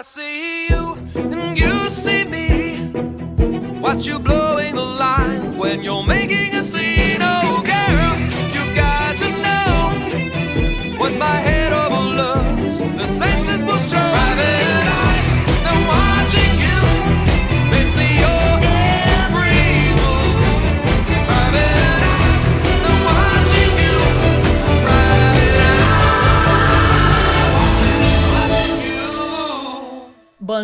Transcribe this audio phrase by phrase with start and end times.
[0.00, 2.88] I see you and you see me.
[3.82, 4.49] Watch you blowing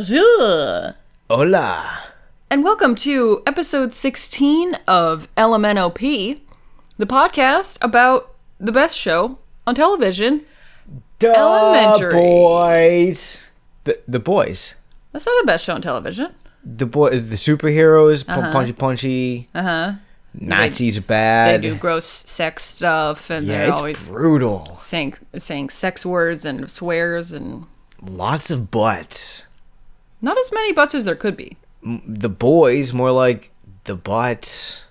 [0.00, 0.94] Bonjour!
[1.30, 2.04] Hola.
[2.50, 6.38] And welcome to episode 16 of LMNOP,
[6.98, 10.44] the podcast about the best show on television.
[11.18, 12.12] Duh, Elementary.
[12.12, 13.46] boys.
[13.84, 14.74] The the boys.
[15.12, 16.34] That's not the best show on television.
[16.62, 17.18] The boy.
[17.18, 18.26] The superheroes.
[18.26, 19.48] pu- Punchy punchy.
[19.54, 19.92] Uh huh.
[20.34, 21.62] Nazis are bad.
[21.62, 24.76] They do gross sex stuff and yeah, they're it's always brutal.
[24.76, 27.64] saying, saying sex words and swears and
[28.02, 29.46] Lots of butts.
[30.26, 31.56] Not as many butts as there could be.
[31.82, 33.50] The boys more like
[33.84, 34.84] the butts.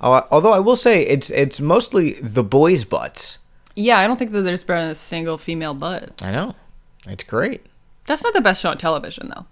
[0.00, 3.38] Oh, although I will say it's it's mostly the boys' butts.
[3.74, 6.22] Yeah, I don't think that there's been a single female butt.
[6.22, 6.54] I know.
[7.08, 7.66] It's great.
[8.06, 9.46] That's not the best show on television, though.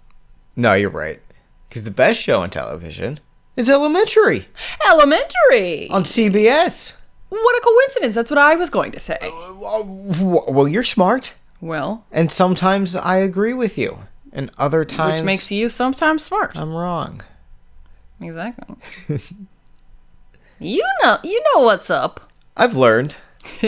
[0.55, 1.19] No, you're right.
[1.67, 3.19] Because the best show on television
[3.57, 4.47] is Elementary
[4.87, 5.89] Elementary!
[5.89, 6.93] on CBS.
[7.29, 8.13] What a coincidence.
[8.15, 9.17] That's what I was going to say.
[9.21, 9.83] Uh,
[10.47, 11.33] well, you're smart.
[11.61, 13.97] Well, And sometimes I agree with you.
[14.33, 16.57] And other times which makes you sometimes smart.
[16.57, 17.21] I'm wrong.
[18.19, 18.75] Exactly.
[20.59, 22.31] you know, you know what's up.
[22.57, 23.17] I've learned.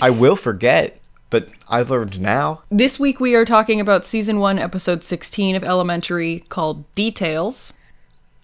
[0.00, 2.62] I will forget, but I've learned now.
[2.70, 7.72] This week we are talking about season 1, episode 16 of Elementary called Details.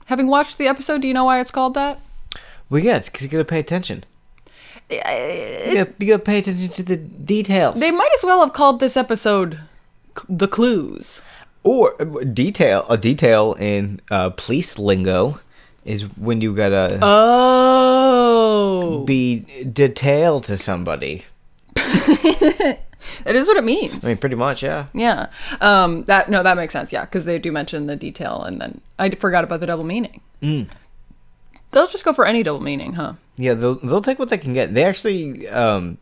[0.07, 2.01] Having watched the episode, do you know why it's called that?
[2.71, 4.05] Well, yeah, it's because you gotta pay attention.
[4.91, 7.79] You gotta, you gotta pay attention to the details.
[7.79, 9.61] They might as well have called this episode
[10.29, 11.21] The Clues.
[11.65, 15.41] Or uh, detail a detail in uh, police lingo
[15.85, 19.05] is when you gotta Oh.
[19.07, 21.25] be detailed to somebody.
[23.25, 24.05] That is what it means.
[24.05, 24.87] I mean, pretty much, yeah.
[24.93, 25.29] yeah.
[25.61, 26.93] Um that no, that makes sense.
[26.93, 30.21] Yeah, cuz they do mention the detail and then I forgot about the double meaning.
[31.71, 33.15] They'll just go for any double meaning, huh?
[33.37, 34.75] Yeah, they'll they'll take what they can get.
[34.75, 35.99] They actually, um,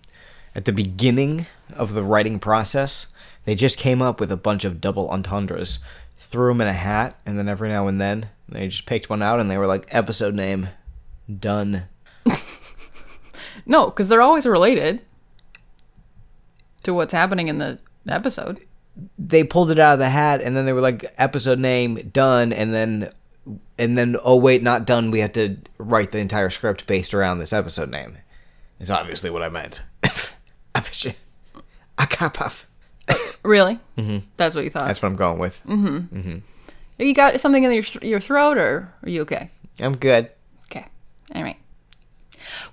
[0.55, 3.07] at the beginning of the writing process,
[3.47, 5.79] they just came up with a bunch of double entendres,
[6.19, 9.23] threw them in a hat, and then every now and then they just picked one
[9.23, 10.69] out and they were like, episode name,
[11.41, 11.85] done.
[13.67, 15.01] No, because they're always related
[16.85, 18.59] to what's happening in the episode.
[19.19, 22.53] They pulled it out of the hat and then they were like, episode name, done,
[22.53, 23.11] and then.
[23.79, 25.11] And then, oh wait, not done.
[25.11, 28.17] We have to write the entire script based around this episode name.
[28.81, 29.83] Is obviously what I meant.
[31.99, 32.69] I got puff.
[33.47, 33.79] Really?
[33.97, 34.19] Mm-hmm.
[34.37, 34.89] That's what you thought.
[34.89, 35.61] That's what I'm going with.
[36.99, 39.51] you got something in your your throat, or are you okay?
[39.79, 40.31] I'm good.
[40.71, 40.85] Okay.
[41.35, 41.59] All right.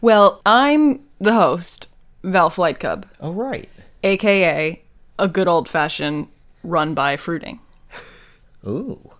[0.01, 1.87] Well, I'm the host,
[2.23, 3.69] Val Flight Cub, All right.
[4.03, 4.81] aka
[5.19, 6.27] a good old fashioned
[6.63, 7.59] run by fruiting.
[8.67, 9.11] Ooh.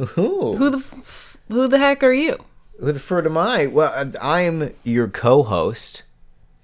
[0.00, 0.54] Ooh.
[0.56, 2.36] Who the f- who the heck are you?
[2.78, 3.66] Who the fruit am I?
[3.66, 6.02] Well, uh, I'm your co-host,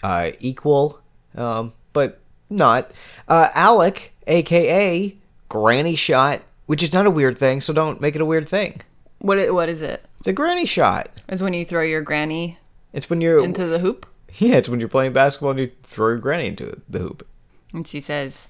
[0.02, 1.00] uh, equal,
[1.34, 2.90] um, but not.
[3.28, 5.16] Uh, Alec, aka
[5.48, 8.80] Granny Shot, which is not a weird thing, so don't make it a weird thing.
[9.18, 10.04] What what is it?
[10.18, 11.08] It's a granny shot.
[11.28, 12.58] Is when you throw your granny
[12.92, 14.06] It's when you're into the hoop
[14.38, 17.26] yeah, it's when you're playing basketball and you throw your granny into the hoop.
[17.72, 18.48] and she says,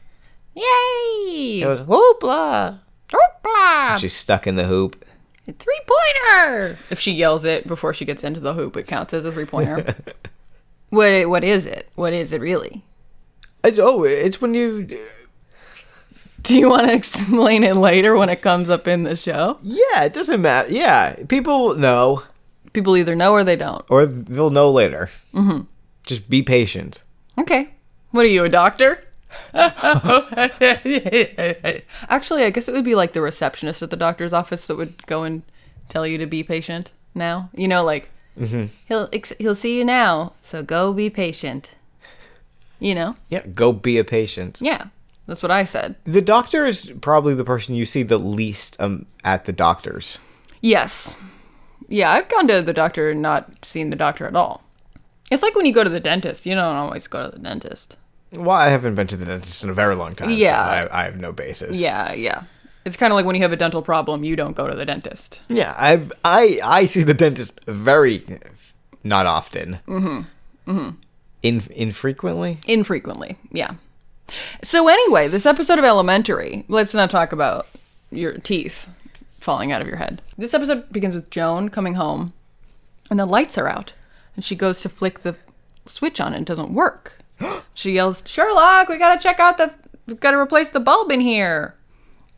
[0.54, 2.81] "Yay!" It goes hoopla.
[3.09, 3.98] Hoopla!
[3.98, 5.04] She's stuck in the hoop.
[5.44, 6.76] Three pointer.
[6.91, 9.44] If she yells it before she gets into the hoop, it counts as a three
[9.44, 9.94] pointer.
[10.91, 11.88] what what is it?
[11.94, 12.84] What is it really?
[13.62, 14.88] I, oh, it's when you
[16.47, 19.59] Do you want to explain it later when it comes up in the show?
[19.62, 20.71] yeah, it doesn't matter.
[20.71, 22.23] Yeah, people know.
[22.73, 23.84] People either know or they don't.
[23.89, 25.11] or they'll know later.
[25.34, 25.62] Mm-hmm.
[26.05, 27.03] Just be patient.
[27.39, 27.69] Okay.
[28.12, 29.03] What are you, a doctor?
[32.09, 35.07] Actually, I guess it would be like the receptionist at the doctor's office that would
[35.07, 35.42] go and
[35.89, 37.51] tell you to be patient now.
[37.54, 38.10] You know, like
[38.89, 41.72] he'll ex- he'll see you now, so go be patient.
[42.78, 43.16] You know?
[43.31, 44.59] Yeah, go be a patient.
[44.60, 44.87] Yeah.
[45.27, 45.97] That's what I said.
[46.05, 50.19] The doctor is probably the person you see the least um, at the doctor's.
[50.61, 51.17] Yes.
[51.89, 54.63] Yeah, I've gone to the doctor and not seen the doctor at all.
[55.31, 56.47] It's like when you go to the dentist.
[56.47, 57.97] You don't always go to the dentist.
[58.33, 60.31] Well, I haven't been to the dentist in a very long time.
[60.31, 60.83] Yeah.
[60.83, 61.78] so I, I have no basis.
[61.78, 62.45] Yeah, yeah.
[62.84, 64.84] It's kind of like when you have a dental problem, you don't go to the
[64.84, 65.41] dentist.
[65.49, 65.75] yeah.
[65.77, 68.23] I've I I see the dentist very
[69.03, 69.81] not often.
[69.89, 70.71] Mm-hmm.
[70.71, 70.91] Mm-hmm.
[71.43, 72.59] In infrequently.
[72.67, 73.75] Infrequently, yeah.
[74.63, 77.67] So anyway, this episode of Elementary, let's not talk about
[78.11, 78.89] your teeth
[79.41, 80.21] falling out of your head.
[80.37, 82.33] This episode begins with Joan coming home,
[83.11, 83.93] and the lights are out,
[84.34, 85.37] and she goes to flick the
[85.84, 87.19] switch on, and it doesn't work.
[87.75, 89.73] she yells, "Sherlock, we gotta check out the,
[90.07, 91.75] we've gotta replace the bulb in here."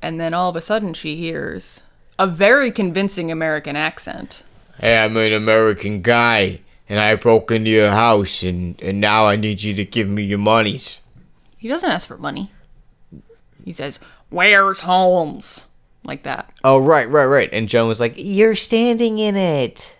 [0.01, 1.83] And then all of a sudden, she hears
[2.19, 4.43] a very convincing American accent.
[4.79, 9.37] Hey, I'm an American guy, and I broke into your house, and, and now I
[9.37, 11.01] need you to give me your monies.
[11.59, 12.51] He doesn't ask for money.
[13.65, 13.99] He says,
[14.31, 15.67] "Where's Holmes?"
[16.05, 16.51] Like that.
[16.65, 17.51] Oh, right, right, right.
[17.53, 19.99] And Joan was like, You're standing in it.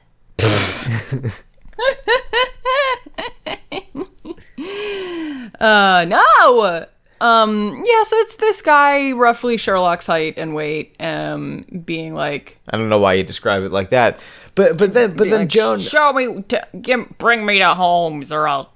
[5.61, 6.87] Uh, no.
[7.21, 8.03] Um, yeah.
[8.05, 13.01] So it's this guy, roughly Sherlock's height and weight, um, being like, I don't know
[13.01, 14.19] why you describe it like that.
[14.55, 18.33] But but then but then like, Joan show me, t- give, bring me to Holmes,
[18.33, 18.73] or I'll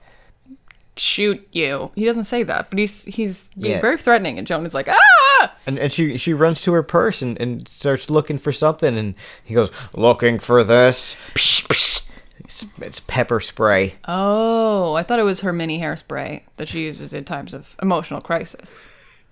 [1.03, 1.91] shoot you.
[1.95, 3.81] He doesn't say that, but he's he's being Yeah.
[3.81, 5.53] very threatening, and Joan is like, ah.
[5.67, 9.15] and, and she she runs to her purse and, and starts looking for something and
[9.45, 11.17] he goes, Looking for this.
[11.35, 12.09] Psh, psh.
[12.39, 13.95] It's, it's pepper spray.
[14.07, 18.21] Oh, I thought it was her mini hairspray that she uses in times of emotional
[18.21, 19.25] crisis.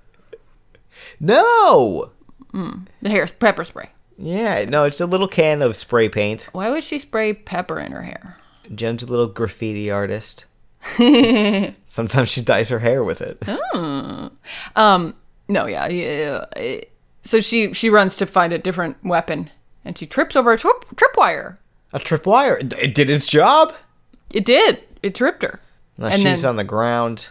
[1.19, 2.13] No!
[2.53, 3.91] The hair pepper spray.
[4.17, 6.49] Yeah, no, it's a little can of spray paint.
[6.53, 8.37] Why would she spray pepper in her hair?
[8.75, 10.45] Jen's a little graffiti artist.
[11.85, 13.43] Sometimes she dyes her hair with it.
[14.77, 15.15] Um,
[15.49, 16.45] no, yeah, yeah.
[16.57, 16.81] yeah.
[17.23, 19.51] So she she runs to find a different weapon,
[19.85, 21.59] and she trips over a trip tripwire.
[21.93, 22.61] A tripwire.
[22.61, 23.75] It- It did its job.
[24.33, 24.83] It did.
[25.03, 25.61] It tripped her.
[25.99, 26.49] Now And she's then- Mm-hmm.
[26.49, 27.29] on the ground.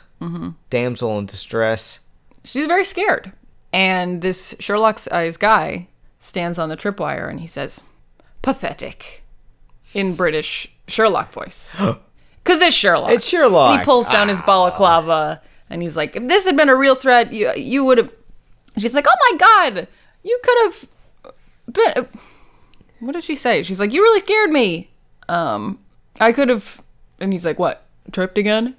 [0.70, 2.00] Damsel in distress.
[2.44, 3.32] She's very scared.
[3.72, 5.88] And this Sherlock's eyes guy
[6.20, 7.82] stands on the tripwire and he says,
[8.42, 9.24] "Pathetic,"
[9.94, 11.74] in British Sherlock voice.
[12.50, 13.12] Cause it's Sherlock.
[13.12, 13.72] It's Sherlock.
[13.72, 16.96] And he pulls down his balaclava and he's like, "If this had been a real
[16.96, 18.12] threat, you you would have."
[18.78, 19.88] She's like, "Oh my god,
[20.24, 20.88] you could have
[21.72, 22.08] been."
[23.02, 23.62] What did she say?
[23.62, 24.90] She's like, "You really scared me."
[25.28, 25.78] Um,
[26.20, 26.82] I could have.
[27.20, 27.86] And he's like, "What?
[28.12, 28.76] Tripped again?"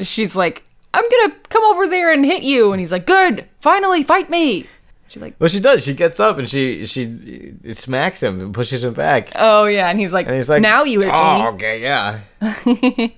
[0.00, 4.02] She's like, "I'm gonna come over there and hit you." And he's like, "Good, finally,
[4.02, 4.66] fight me."
[5.10, 5.82] She's like, Well, she does.
[5.82, 9.32] She gets up and she she smacks him and pushes him back.
[9.34, 12.20] "Oh yeah," and he's like, And he's like, "Now you hit oh, me." okay, yeah.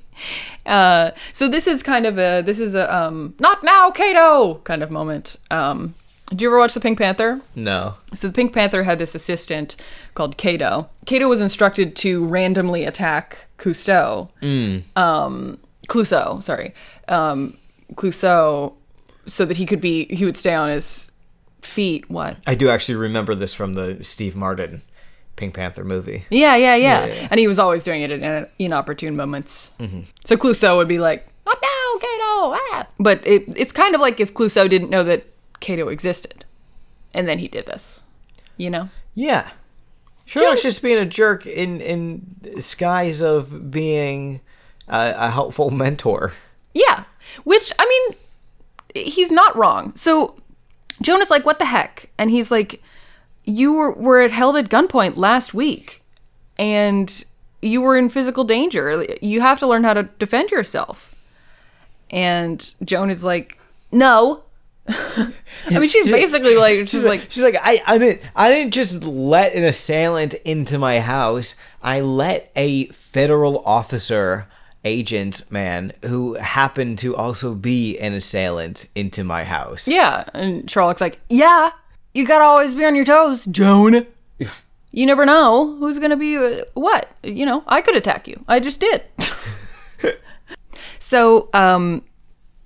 [0.65, 4.81] Uh, so this is kind of a this is a um, not now, Kato kind
[4.81, 5.37] of moment.
[5.51, 5.95] Um,
[6.29, 7.41] did you ever watch the Pink Panther?
[7.57, 7.95] No.
[8.15, 9.77] So the Pink Panther had this assistant
[10.15, 10.89] called Kato.
[11.05, 14.31] Kato was instructed to randomly attack Cousteau.
[14.97, 16.73] Um, Clouseau, sorry.
[17.09, 17.59] Um,
[17.97, 18.73] Clouseau,
[19.27, 21.11] so that he could be, he would stay on his
[21.63, 22.11] feet.
[22.11, 22.37] What?
[22.47, 24.83] I do actually remember this from the Steve Martin
[25.37, 26.25] Pink Panther movie.
[26.31, 27.07] Yeah, yeah, yeah.
[27.07, 27.29] yeah, yeah.
[27.31, 29.73] And he was always doing it in inopportune moments.
[30.25, 32.57] So Clouseau would be like, not now, Kato.
[32.75, 32.87] Ah.
[32.99, 35.25] But it, it's kind of like if Clouseau didn't know that
[35.61, 36.45] Kato existed.
[37.15, 38.05] And then he did this.
[38.57, 38.89] You know?
[39.15, 39.51] Yeah.
[40.25, 44.41] Sherlock's Just- just being a jerk in in skies of being
[44.89, 46.33] a, a helpful mentor.
[46.75, 47.05] Yeah.
[47.45, 47.87] Which, I
[48.95, 49.95] mean, he's not wrong.
[49.97, 50.37] So
[51.01, 52.11] Joan's like, what the heck?
[52.19, 52.83] And he's like,
[53.45, 56.03] you were, were held at gunpoint last week
[56.59, 57.25] and
[57.61, 59.07] you were in physical danger.
[59.21, 61.15] You have to learn how to defend yourself.
[62.11, 63.59] And Joan is like,
[63.91, 64.45] no.
[64.89, 65.33] I
[65.71, 69.55] mean, she's basically like, she's like, she's like I, I didn't I didn't just let
[69.55, 71.55] an assailant into my house.
[71.83, 74.49] I let a federal officer
[74.85, 79.87] agent man who happened to also be an assailant into my house.
[79.89, 80.25] yeah.
[80.35, 81.71] And Sherlock's like, yeah,
[82.15, 84.07] you gotta always be on your toes, Joan.
[84.95, 87.09] You never know who's gonna be uh, what.
[87.23, 88.45] You know, I could attack you.
[88.47, 89.03] I just did.
[90.99, 92.05] so, um,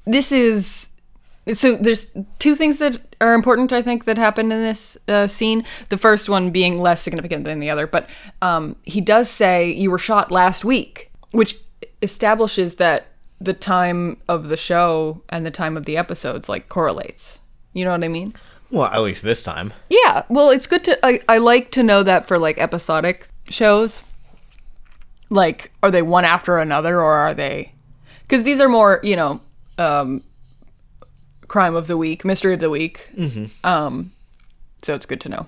[0.07, 0.89] this is
[1.53, 5.65] so there's two things that are important i think that happened in this uh, scene
[5.91, 8.09] the first one being less significant than the other but
[8.43, 11.57] um, he does say you were shot last week which
[12.03, 13.07] establishes that
[13.41, 17.41] the time of the show and the time of the episodes like correlates.
[17.73, 18.35] You know what i mean?
[18.71, 19.73] Well, at least this time.
[19.89, 20.25] yeah.
[20.29, 24.03] Well it's good to i, I like to know that for like episodic shows.
[25.29, 27.73] Like are they one after another or are they
[28.23, 29.41] because these are more you know
[29.79, 30.23] um
[31.49, 33.11] crime of the week mystery of the week.
[33.17, 33.47] Mm-hmm.
[33.67, 34.13] um
[34.83, 35.47] so it's good to know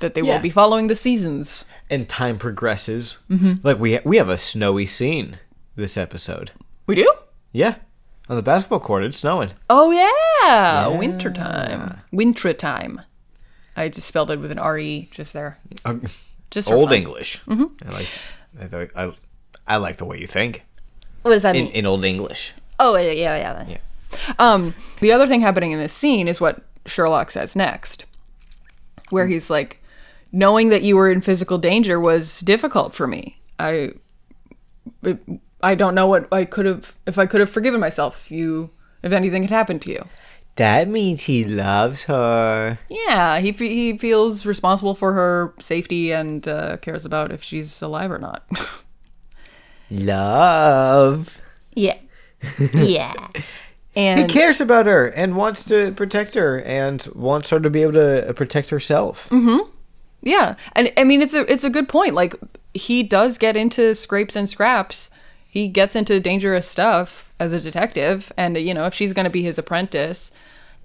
[0.00, 0.34] that they Yeah.
[0.36, 3.18] will be following the seasons And time progresses.
[3.30, 3.54] Mm-hmm.
[3.66, 5.38] Like we we have a snowy scene
[5.76, 6.50] this episode.
[6.86, 7.10] we do
[7.52, 7.76] Yeah.
[8.28, 9.50] On the basketball court, it's snowing.
[9.70, 13.00] oh yeah, winter time winter time
[13.76, 15.96] i just spelled it with an re just there Uh,
[16.50, 16.98] just Old fun.
[16.98, 17.40] English.
[17.48, 18.08] I like
[18.74, 19.12] I, I
[19.66, 20.64] I like the way you think
[21.22, 22.52] what does that in, mean in Old English.
[22.78, 23.78] Oh yeah, yeah, yeah.
[24.38, 28.06] Um, the other thing happening in this scene is what Sherlock says next.
[29.10, 29.82] where he's like,
[30.36, 33.40] knowing that you were in physical danger was difficult for me.
[33.58, 33.92] I,
[35.02, 35.18] it,
[35.62, 38.70] I don't know what I could have if I could have forgiven myself if you
[39.02, 40.04] if anything had happened to you.
[40.56, 42.78] That means he loves her.
[42.90, 48.10] Yeah, he he feels responsible for her safety and uh, cares about if she's alive
[48.10, 48.46] or not.
[49.90, 51.40] Love.
[51.74, 51.98] yeah,
[52.74, 53.14] yeah.
[53.96, 57.70] and He And cares about her and wants to protect her and wants her to
[57.70, 59.28] be able to uh, protect herself.
[60.22, 62.14] Yeah, and I mean it's a it's a good point.
[62.14, 62.34] Like
[62.74, 65.10] he does get into scrapes and scraps.
[65.48, 69.30] He gets into dangerous stuff as a detective, and you know if she's going to
[69.30, 70.30] be his apprentice,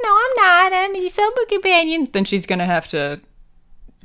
[0.02, 0.74] no, I'm not.
[0.74, 2.08] I'm his sober companion.
[2.12, 3.20] Then she's going to have to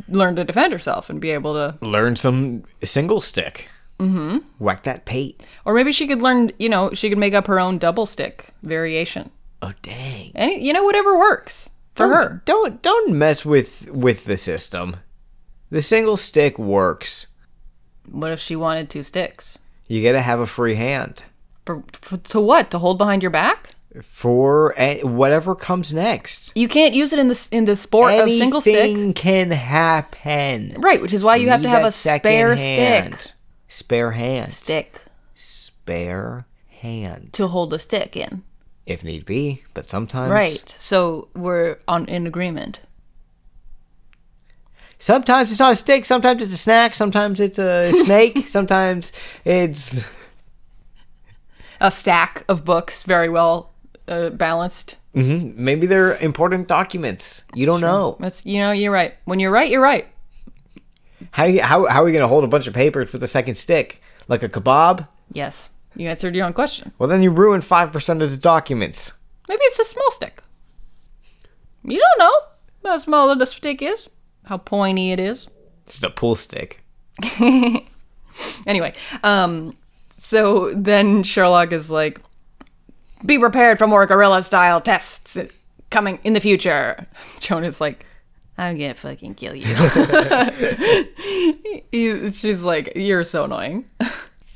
[0.08, 3.68] learn to defend herself and be able to, Learn some single stick.
[3.98, 4.38] Mm-hmm.
[4.58, 5.42] Whack that pate.
[5.64, 6.50] or maybe she could learn.
[6.58, 9.30] You know, she could make up her own double stick variation.
[9.62, 10.32] Oh dang.
[10.34, 12.42] Any, you know, whatever works for her.
[12.44, 14.96] Don't don't mess with with the system.
[15.70, 17.26] The single stick works.
[18.10, 19.58] What if she wanted two sticks?
[19.88, 21.24] You gotta have a free hand
[21.64, 22.70] For, for to what?
[22.70, 23.72] To hold behind your back?
[24.02, 26.52] for a- whatever comes next.
[26.54, 28.74] You can't use it in the in the sport of single stick.
[28.76, 30.74] Anything can happen.
[30.78, 33.14] Right, which is why you have to have a spare hand.
[33.14, 33.32] stick.
[33.68, 34.52] Spare hand.
[34.52, 35.00] Stick
[35.34, 38.42] Spare hand, to hold a stick in.
[38.84, 39.64] if need be.
[39.72, 40.68] But sometimes, Right.
[40.68, 42.80] So we're on in agreement.
[44.98, 46.04] Sometimes it's not a stick.
[46.04, 46.94] Sometimes it's a snack.
[46.94, 48.48] Sometimes it's a snake.
[48.48, 49.12] sometimes
[49.44, 50.00] it's
[51.80, 53.72] A stack of books, very well
[54.08, 54.96] uh, balanced.
[55.14, 57.42] maybe they're important documents.
[57.54, 58.16] You don't know.
[58.20, 59.14] That's you know you're right.
[59.24, 60.06] When you're right, you're right.
[61.32, 64.00] How, how how are we gonna hold a bunch of papers with a second stick
[64.28, 65.06] like a kebab?
[65.32, 66.92] Yes, you answered your own question.
[66.98, 69.12] Well, then you ruin five percent of the documents.
[69.48, 70.42] Maybe it's a small stick.
[71.84, 74.08] You don't know how small the stick is,
[74.46, 75.46] how pointy it is.
[75.84, 76.82] It's a pool stick.
[78.66, 79.76] Anyway, um,
[80.18, 82.20] so then Sherlock is like,
[83.24, 85.38] "Be prepared for more gorilla-style tests
[85.90, 87.06] coming in the future."
[87.40, 88.04] Joan's like,
[88.58, 89.66] "I'm gonna fucking kill you."
[91.92, 93.84] he, she's like, "You're so annoying."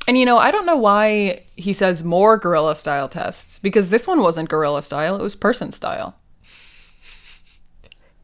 [0.07, 4.07] And you know, I don't know why he says more gorilla style tests because this
[4.07, 6.15] one wasn't gorilla style, it was person style.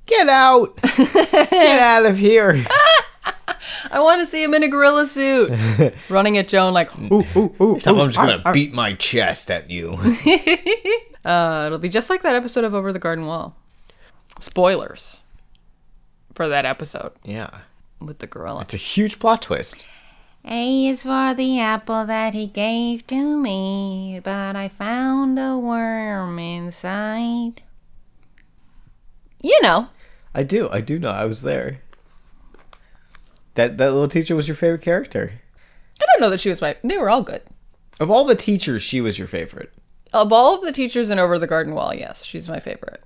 [0.07, 0.75] Get out!
[0.81, 2.65] Get out of here!
[3.91, 5.51] I want to see him in a gorilla suit
[6.09, 7.77] running at Joan like, ooh, ooh, ooh.
[7.85, 9.97] I'm just gonna beat my chest at you.
[11.25, 13.53] Uh, it'll be just like that episode of Over the Garden Wall.
[14.39, 15.19] Spoilers
[16.33, 17.49] for that episode yeah,
[17.99, 18.61] with the gorilla.
[18.61, 19.83] it's a huge plot twist.
[20.45, 26.39] A is for the apple that he gave to me, but I found a worm
[26.39, 27.61] inside.
[29.41, 29.89] You know,
[30.37, 30.69] I do.
[30.69, 31.09] I do know.
[31.09, 31.81] I was there.
[33.55, 35.41] That that little teacher was your favorite character.
[35.99, 36.77] I don't know that she was my.
[36.83, 37.41] They were all good.
[37.99, 39.73] Of all the teachers, she was your favorite.
[40.13, 43.03] Of all of the teachers in Over the Garden Wall, yes, she's my favorite.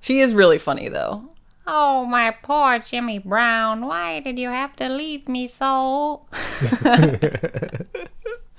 [0.00, 1.30] She is really funny, though.
[1.66, 6.26] Oh, my poor Jimmy Brown, why did you have to leave me so?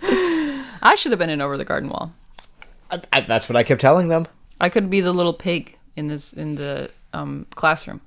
[0.02, 2.12] I should have been in Over the Garden Wall.
[2.90, 4.26] I, I, that's what I kept telling them.
[4.60, 8.02] I could be the little pig in this in the um, classroom,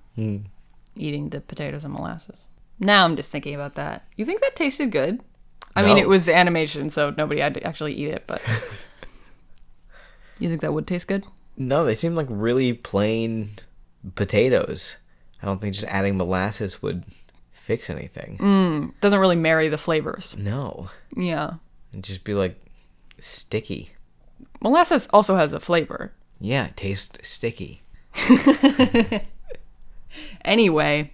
[0.97, 2.47] eating the potatoes and molasses.
[2.79, 4.05] Now I'm just thinking about that.
[4.17, 5.23] You think that tasted good?
[5.77, 8.25] I mean, it was animation, so nobody had to actually eat it.
[8.27, 8.43] But
[10.39, 11.27] you think that would taste good?
[11.57, 13.51] No, they seemed like really plain
[14.15, 14.97] potatoes.
[15.43, 17.05] I don't think just adding molasses would
[17.53, 18.93] fix anything.
[19.01, 20.37] Doesn't really marry the flavors.
[20.39, 21.55] No, Yeah,
[21.93, 22.61] it'd just be like
[23.19, 23.91] sticky.
[24.63, 26.13] molasses also has a flavor.
[26.41, 27.83] Yeah, it tastes sticky.
[30.45, 31.13] Anyway,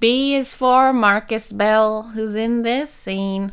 [0.00, 3.52] B is for Marcus Bell, who's in this scene.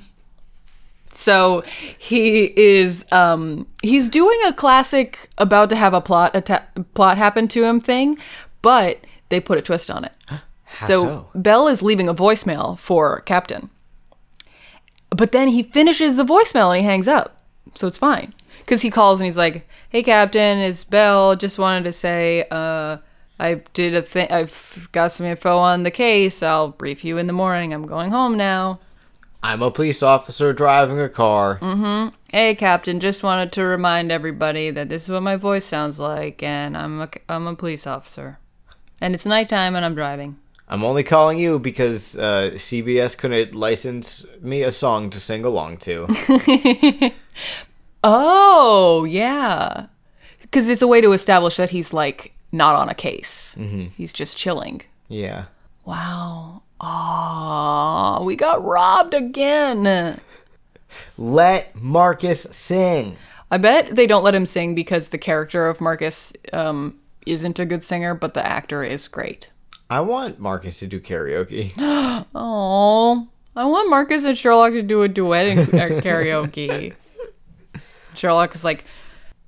[1.12, 1.64] So
[1.98, 7.48] he is um he's doing a classic about to have a plot atta- plot happen
[7.50, 8.18] to him thing,
[8.62, 10.14] but they put a twist on it.
[10.74, 11.30] So, so?
[11.34, 13.72] Bell is leaving a voicemail for Captain.
[15.10, 17.42] But then he finishes the voicemail and he hangs up.
[17.74, 18.36] So it's fine.
[18.68, 21.36] Cuz he calls and he's like, "Hey Captain, it's Bell.
[21.36, 22.98] Just wanted to say uh
[23.40, 26.42] I did a thing I've got some info on the case.
[26.42, 27.74] I'll brief you in the morning.
[27.74, 28.80] I'm going home now."
[29.44, 31.60] I'm a police officer driving a car.
[31.60, 32.16] Mm-hmm.
[32.32, 36.42] Hey, Captain, just wanted to remind everybody that this is what my voice sounds like,
[36.42, 38.40] and I'm a, I'm a police officer.
[39.00, 40.38] And it's nighttime, and I'm driving.
[40.68, 45.78] I'm only calling you because uh, CBS couldn't license me a song to sing along
[45.78, 46.08] to.
[48.10, 49.88] Oh, yeah.
[50.42, 53.54] Because it's a way to establish that he's, like, not on a case.
[53.98, 54.82] He's just chilling.
[55.10, 55.46] Yeah.
[55.84, 56.62] Wow.
[56.80, 60.20] Ah, we got robbed again.
[61.18, 63.18] Let Marcus sing.
[63.52, 67.66] I bet they don't let him sing because the character of Marcus um, isn't a
[67.66, 69.50] good singer, but the actor is great.
[69.90, 71.74] I want Marcus to do karaoke.
[72.36, 76.94] Oh, I want Marcus and Sherlock to do a duet in uh, karaoke.
[78.18, 78.86] Sherlock is like,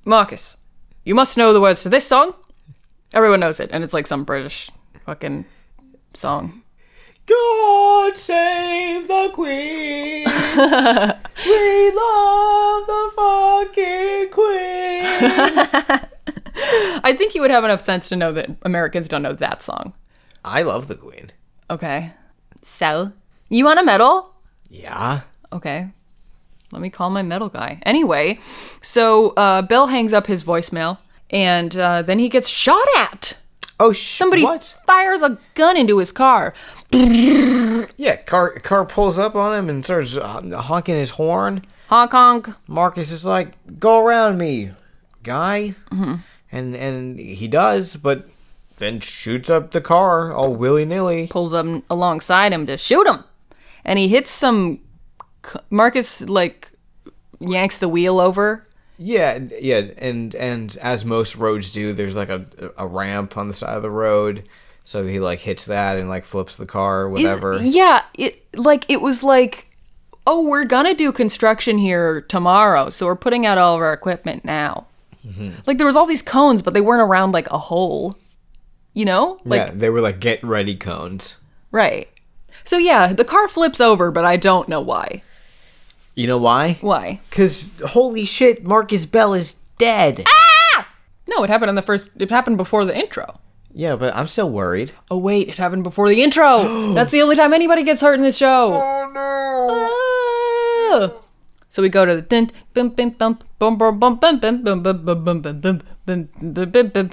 [0.06, 0.58] Marcus,
[1.04, 2.34] you must know the words to this song.
[3.14, 4.70] Everyone knows it, and it's like some British
[5.06, 5.46] fucking
[6.14, 6.64] song.
[7.26, 10.26] God save the queen.
[10.26, 15.06] we love the fucking queen.
[17.04, 19.94] I think you would have enough sense to know that Americans don't know that song.
[20.44, 21.32] I love the queen.
[21.70, 22.12] Okay.
[22.64, 23.12] So,
[23.50, 24.34] you want a medal?
[24.70, 25.22] Yeah.
[25.52, 25.90] Okay.
[26.72, 27.80] Let me call my metal guy.
[27.84, 28.40] Anyway,
[28.82, 31.00] so uh, Bill hangs up his voicemail,
[31.30, 33.38] and uh, then he gets shot at.
[33.80, 34.76] Oh, sh- Somebody What?
[34.86, 36.54] fires a gun into his car.
[37.98, 41.66] Yeah, car car pulls up on him and starts uh, honking his horn.
[41.88, 42.50] Honk honk.
[42.68, 44.72] Marcus is like, "Go around me,
[45.24, 48.28] guy," and and he does, but
[48.78, 51.28] then shoots up the car all willy nilly.
[51.28, 53.24] Pulls up alongside him to shoot him.
[53.86, 54.80] And he hits some.
[55.70, 56.70] Marcus, like,
[57.40, 58.66] yanks the wheel over.
[58.98, 62.46] Yeah, yeah, and and as most roads do, there's like a
[62.78, 64.44] a ramp on the side of the road,
[64.84, 67.60] so he like hits that and like flips the car, or Is- whatever.
[67.62, 69.70] yeah, it like it was like,
[70.28, 74.44] oh, we're gonna do construction here tomorrow, so we're putting out all of our equipment
[74.44, 74.86] now.
[75.26, 75.52] Mm-hmm.
[75.66, 78.18] Like there was all these cones, but they weren't around like a hole.
[78.94, 81.38] You know, like yeah, they were like get ready cones.
[81.72, 82.10] right.
[82.66, 85.22] So yeah, the car flips over, but I don't know why.
[86.20, 86.74] You know why?
[86.82, 87.22] Why?
[87.32, 90.26] Cause holy shit, Marcus Bell is dead.
[90.28, 90.86] Ah!
[91.30, 92.10] No, it happened in the first.
[92.20, 93.40] It happened before the intro.
[93.74, 94.92] Yeah, but I'm still worried.
[95.10, 96.94] Oh wait, it happened before the intro.
[96.94, 98.74] That's the only time anybody gets hurt in this show.
[98.74, 99.08] Oh
[101.00, 101.22] no!
[101.70, 104.84] So we go to the dun bum bum bum bum bum bum bum bum bum
[104.84, 107.10] bum bum bum bum bum bum bum bum bum.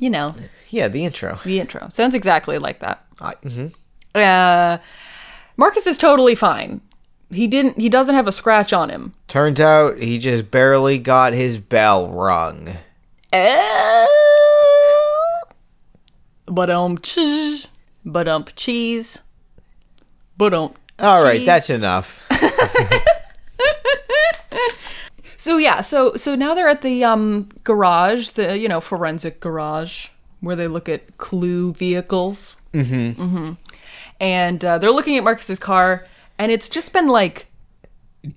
[0.00, 0.34] You know
[0.70, 1.38] Yeah, the intro.
[1.44, 3.04] the intro sounds exactly like that.
[3.20, 3.72] I, mhm.
[4.12, 4.78] Uh,
[5.56, 6.80] Marcus is totally fine.
[7.32, 7.78] He didn't.
[7.78, 9.14] He doesn't have a scratch on him.
[9.28, 12.76] Turns out he just barely got his bell rung.
[16.46, 16.98] But um.
[18.04, 19.22] But um, cheese.
[20.36, 20.74] But um.
[20.98, 22.22] All right, that's enough.
[25.42, 30.06] So yeah, so so now they're at the um garage, the you know forensic garage
[30.38, 32.58] where they look at clue vehicles.
[32.72, 33.20] Mm-hmm.
[33.20, 33.52] Mm-hmm.
[34.20, 36.06] And uh, they're looking at Marcus's car,
[36.42, 37.46] and it's just been like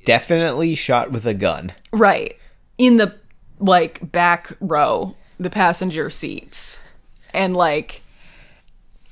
[0.06, 1.72] Definitely shot with a gun.
[1.92, 2.38] right
[2.78, 3.16] in the
[3.60, 6.82] like back row, the passenger seats,
[7.34, 8.02] and like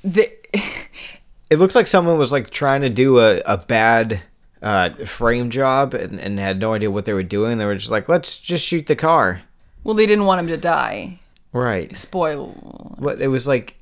[0.02, 0.30] the
[1.50, 4.22] It looks like someone was like trying to do a, a bad
[4.62, 7.58] uh, frame job and, and had no idea what they were doing.
[7.58, 9.42] They were just like, let's just shoot the car.
[9.84, 11.20] well they didn't want him to die.
[11.52, 11.94] Right.
[11.96, 12.48] Spoil.
[12.98, 13.76] What it was like,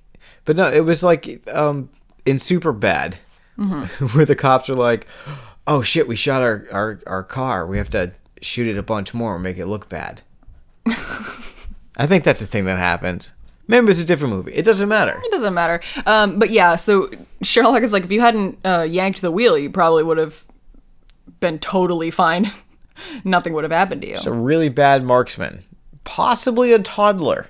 [0.44, 1.88] but no, it was like um
[2.26, 3.14] in Superbad,
[4.12, 5.06] where the cops are like,
[5.66, 7.66] "Oh shit, we shot our our our car.
[7.66, 10.22] We have to shoot it a bunch more and make it look bad."
[10.86, 13.28] I think that's the thing that happened.
[13.68, 14.52] Maybe it's a different movie.
[14.52, 15.20] It doesn't matter.
[15.22, 15.80] It doesn't matter.
[16.04, 17.10] Um, but yeah, so
[17.42, 20.44] Sherlock is like, if you hadn't uh, yanked the wheel, you probably would have
[21.40, 22.50] been totally fine.
[23.24, 24.14] Nothing would have happened to you.
[24.14, 25.64] It's a really bad marksman,
[26.04, 27.48] possibly a toddler.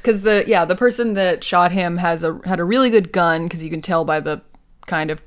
[0.00, 3.44] Because the yeah the person that shot him has a had a really good gun
[3.44, 4.40] because you can tell by the
[4.86, 5.22] kind of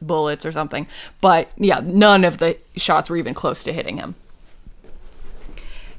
[0.00, 0.86] bullets or something
[1.20, 4.14] but yeah none of the shots were even close to hitting him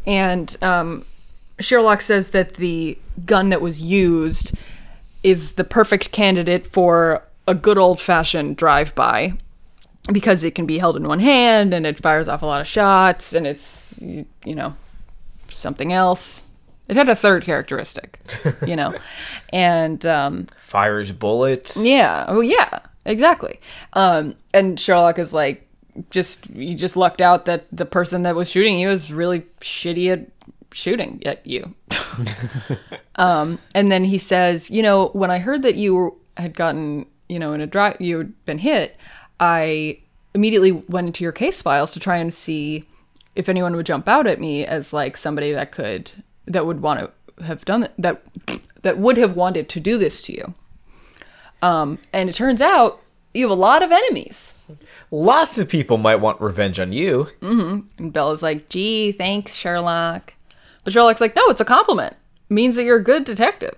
[0.06, 1.06] and um,
[1.60, 4.54] sherlock says that the gun that was used
[5.23, 9.34] is the perfect candidate for a good old-fashioned drive-by
[10.12, 12.67] because it can be held in one hand and it fires off a lot of
[12.67, 14.76] shots and it's you know
[15.49, 16.43] something else.
[16.88, 18.19] It had a third characteristic,
[18.67, 18.93] you know,
[19.52, 21.78] and um, Fires bullets.
[21.78, 23.60] yeah, oh yeah, exactly.
[23.93, 25.67] Um, and Sherlock is like,
[26.10, 30.12] just you just lucked out that the person that was shooting you was really shitty
[30.12, 30.28] at
[30.74, 31.74] shooting at you.
[33.15, 37.06] um, and then he says, you know, when I heard that you were, had gotten,
[37.30, 38.98] you know, in a drive, you had been hit,
[39.39, 40.00] I
[40.34, 42.84] immediately went into your case files to try and see
[43.36, 46.12] if anyone would jump out at me as like somebody that could
[46.45, 48.21] that would want to have done it, that
[48.82, 50.53] that would have wanted to do this to you.
[51.62, 53.01] Um, and it turns out
[53.34, 54.53] you have a lot of enemies.
[55.10, 57.29] Lots of people might want revenge on you.
[57.97, 60.34] And Bella's like, gee, thanks, Sherlock.
[60.84, 62.13] But Sherlock's like, no, it's a compliment.
[62.49, 63.75] It means that you're a good detective.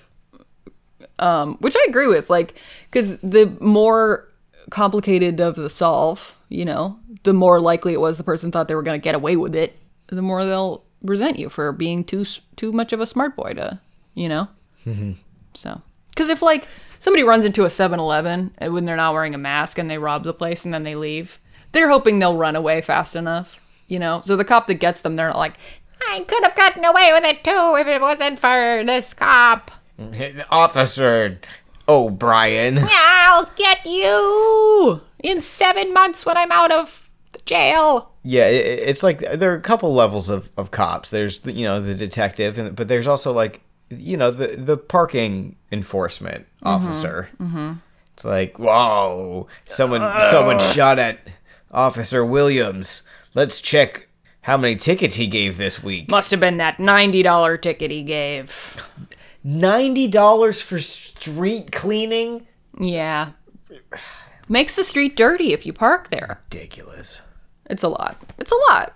[1.20, 2.60] Um, which I agree with, like,
[2.92, 4.28] because the more
[4.70, 8.76] complicated of the solve, you know, the more likely it was the person thought they
[8.76, 12.26] were going to get away with it, the more they'll resent you for being too
[12.56, 13.80] too much of a smart boy to,
[14.14, 14.48] you know.
[14.86, 15.14] Mm-hmm.
[15.54, 16.68] So, because if like
[17.00, 19.98] somebody runs into a 7-Eleven and eh, when they're not wearing a mask and they
[19.98, 21.40] rob the place and then they leave,
[21.72, 24.22] they're hoping they'll run away fast enough, you know.
[24.26, 25.58] So the cop that gets them, they're not like,
[26.10, 29.72] I could have gotten away with it too if it wasn't for this cop.
[30.50, 31.40] Officer
[31.88, 32.80] O'Brien.
[32.82, 37.05] I'll get you in seven months when I'm out of
[37.46, 38.12] jail.
[38.24, 41.10] Yeah, it, it's like there are a couple levels of, of cops.
[41.12, 44.78] There's the, you know the detective, and, but there's also like you know the the
[44.78, 47.30] parking enforcement officer.
[47.40, 47.74] Mm-hmm.
[48.14, 51.20] It's like whoa, someone someone shot at
[51.72, 53.04] Officer Williams.
[53.34, 54.08] Let's check
[54.42, 56.10] how many tickets he gave this week.
[56.10, 58.90] must have been that ninety dollar ticket he gave.
[59.44, 62.48] Ninety dollars for street cleaning.
[62.80, 63.34] Yeah,
[64.50, 66.42] makes the street dirty if you park there.
[66.50, 67.22] Ridiculous.
[67.70, 68.18] It's a lot.
[68.38, 68.94] It's a lot.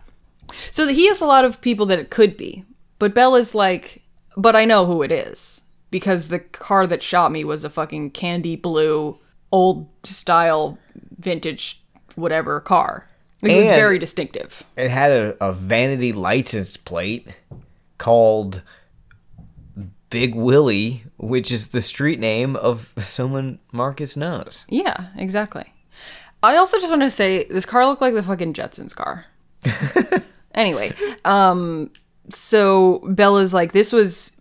[0.72, 2.66] So he has a lot of people that it could be,
[2.98, 4.02] but Bell is like,
[4.36, 8.12] but I know who it is because the car that shot me was a fucking
[8.12, 9.18] candy blue,
[9.52, 10.78] old style,
[11.18, 11.82] vintage,
[12.16, 13.08] whatever car.
[13.42, 14.64] It was very distinctive.
[14.76, 17.28] It had a, a vanity license plate
[17.98, 18.64] called
[20.10, 24.66] Big Willie, which is the street name of someone Marcus knows.
[24.68, 25.72] Yeah, exactly.
[26.42, 29.26] I also just want to say this car looked like the fucking Jetsons car.
[30.56, 30.92] anyway,
[31.26, 31.92] um,
[32.30, 34.32] so Bella's like, this was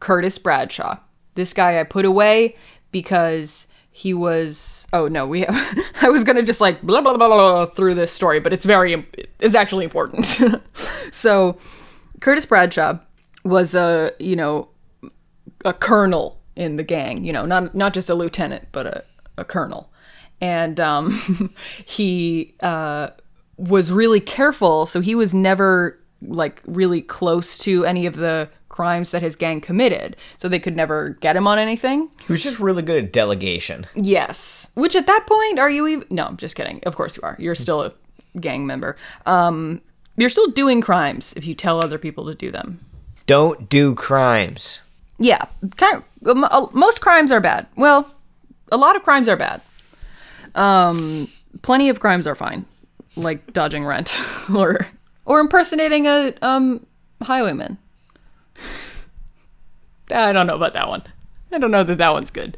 [0.00, 0.98] Curtis Bradshaw.
[1.34, 2.56] This guy I put away
[2.90, 4.86] because he was.
[4.92, 5.40] Oh no, we.
[5.42, 8.64] Have, I was gonna just like blah blah blah blah through this story, but it's
[8.64, 9.06] very.
[9.38, 10.26] It's actually important.
[11.10, 11.56] so,
[12.20, 12.98] Curtis Bradshaw
[13.44, 14.68] was a you know
[15.64, 19.04] a colonel in the gang, you know, not not just a lieutenant, but a,
[19.38, 19.90] a colonel.
[20.40, 21.52] And um,
[21.84, 23.10] he uh,
[23.56, 29.10] was really careful, so he was never like really close to any of the crimes
[29.10, 32.10] that his gang committed, so they could never get him on anything.
[32.26, 33.86] He was just really good at delegation.
[33.94, 34.70] Yes.
[34.74, 36.06] Which at that point, are you even?
[36.10, 36.80] No, I'm just kidding.
[36.84, 37.36] Of course you are.
[37.38, 37.92] You're still a
[38.38, 38.96] gang member.
[39.24, 39.80] Um,
[40.18, 42.80] you're still doing crimes if you tell other people to do them.
[43.26, 44.80] Don't do crimes.
[45.18, 45.46] Yeah,
[45.76, 46.36] kind of.
[46.44, 47.66] uh, Most crimes are bad.
[47.76, 48.10] Well,
[48.70, 49.62] a lot of crimes are bad.
[50.56, 51.28] Um,
[51.62, 52.64] plenty of crimes are fine,
[53.16, 54.20] like dodging rent
[54.54, 54.86] or
[55.24, 56.84] or impersonating a um
[57.22, 57.78] highwayman.
[60.10, 61.02] I don't know about that one.
[61.52, 62.56] I don't know that that one's good.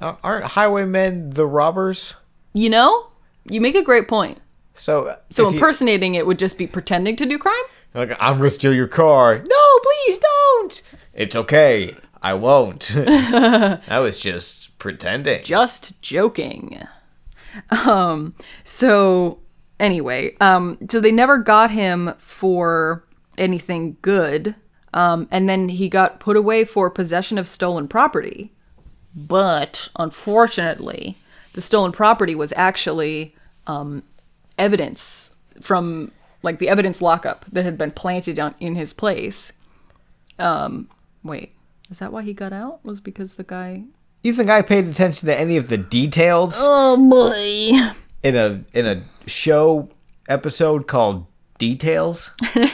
[0.00, 2.14] Aren't highwaymen the robbers?
[2.54, 3.08] You know,
[3.48, 4.38] you make a great point.
[4.74, 7.54] So, So if you- impersonating it would just be pretending to do crime.
[7.94, 9.38] like, I'm gonna steal your car.
[9.38, 10.82] No, please don't.
[11.14, 11.96] It's okay.
[12.26, 12.92] I won't.
[13.06, 15.44] I was just pretending.
[15.44, 16.84] just joking.
[17.86, 18.34] Um,
[18.64, 19.38] so
[19.78, 23.04] anyway, um, so they never got him for
[23.38, 24.56] anything good.
[24.92, 28.52] Um, and then he got put away for possession of stolen property.
[29.14, 31.16] But unfortunately,
[31.52, 33.36] the stolen property was actually
[33.68, 34.02] um,
[34.58, 36.10] evidence from
[36.42, 39.52] like the evidence lockup that had been planted on, in his place.
[40.40, 40.88] Um,
[41.22, 41.52] wait,
[41.90, 42.84] is that why he got out?
[42.84, 43.84] Was because the guy
[44.22, 47.92] You think I paid attention to any of the details Oh boy.
[48.22, 49.88] in a in a show
[50.28, 51.26] episode called
[51.58, 52.30] Details?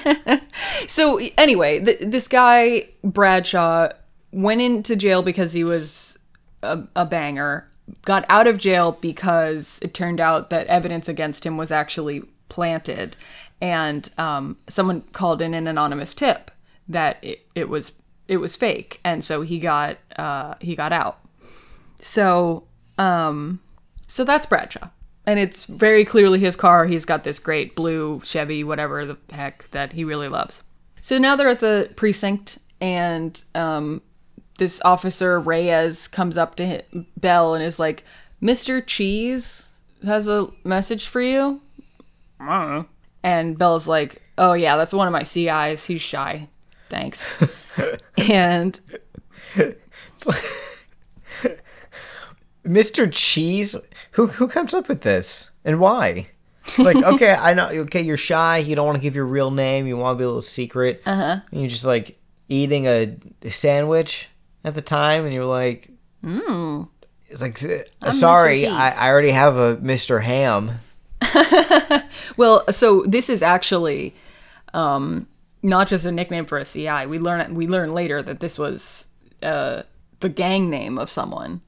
[0.88, 3.90] So anyway, th- this guy Bradshaw
[4.32, 6.18] went into jail because he was
[6.62, 7.68] a, a banger.
[8.04, 13.16] Got out of jail because it turned out that evidence against him was actually planted,
[13.60, 16.50] and um, someone called in an anonymous tip
[16.88, 17.92] that it, it was
[18.28, 21.18] it was fake, and so he got uh, he got out.
[22.00, 22.64] So
[22.98, 23.60] um,
[24.06, 24.88] so that's Bradshaw.
[25.24, 26.84] And it's very clearly his car.
[26.84, 30.64] He's got this great blue Chevy, whatever the heck, that he really loves.
[31.00, 34.02] So now they're at the precinct, and um,
[34.58, 38.04] this officer, Reyes, comes up to hi- Bell and is like,
[38.42, 38.84] Mr.
[38.84, 39.68] Cheese
[40.04, 41.60] has a message for you.
[43.22, 45.84] And Bell's like, Oh, yeah, that's one of my CIs.
[45.84, 46.48] He's shy.
[46.92, 47.42] Thanks.
[48.18, 48.78] and
[52.66, 53.08] Mr.
[53.10, 53.76] Cheese?
[54.12, 55.50] Who who comes up with this?
[55.64, 56.28] And why?
[56.66, 59.50] It's like, okay, I know okay, you're shy, you don't want to give your real
[59.50, 61.00] name, you want to be a little secret.
[61.06, 61.40] Uh-huh.
[61.50, 64.28] And you're just like eating a, a sandwich
[64.62, 65.88] at the time and you're like
[66.22, 66.86] mm.
[67.28, 67.58] It's like
[68.04, 70.22] uh, sorry, I, I already have a Mr.
[70.22, 70.72] Ham.
[72.36, 74.14] Well, so this is actually
[74.74, 75.26] um,
[75.62, 77.06] not just a nickname for a CI.
[77.06, 79.06] We learn we learn later that this was
[79.42, 79.82] uh,
[80.20, 81.60] the gang name of someone.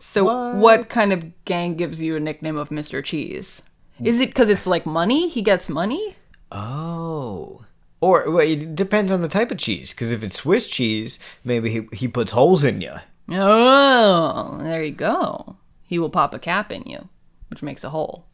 [0.00, 0.56] So what?
[0.56, 0.88] What?
[0.88, 3.02] kind of gang gives you a nickname of Mr.
[3.02, 3.62] Cheese?
[4.02, 5.28] Is it because it's like money?
[5.28, 6.16] He gets money?
[6.50, 7.64] Oh.
[8.00, 9.94] Or well, it depends on the type of cheese.
[9.94, 12.92] Because if it's Swiss cheese, maybe he, he puts holes in you.
[13.30, 15.56] Oh, there you go.
[15.86, 17.08] He will pop a cap in you,
[17.48, 18.26] which makes a hole.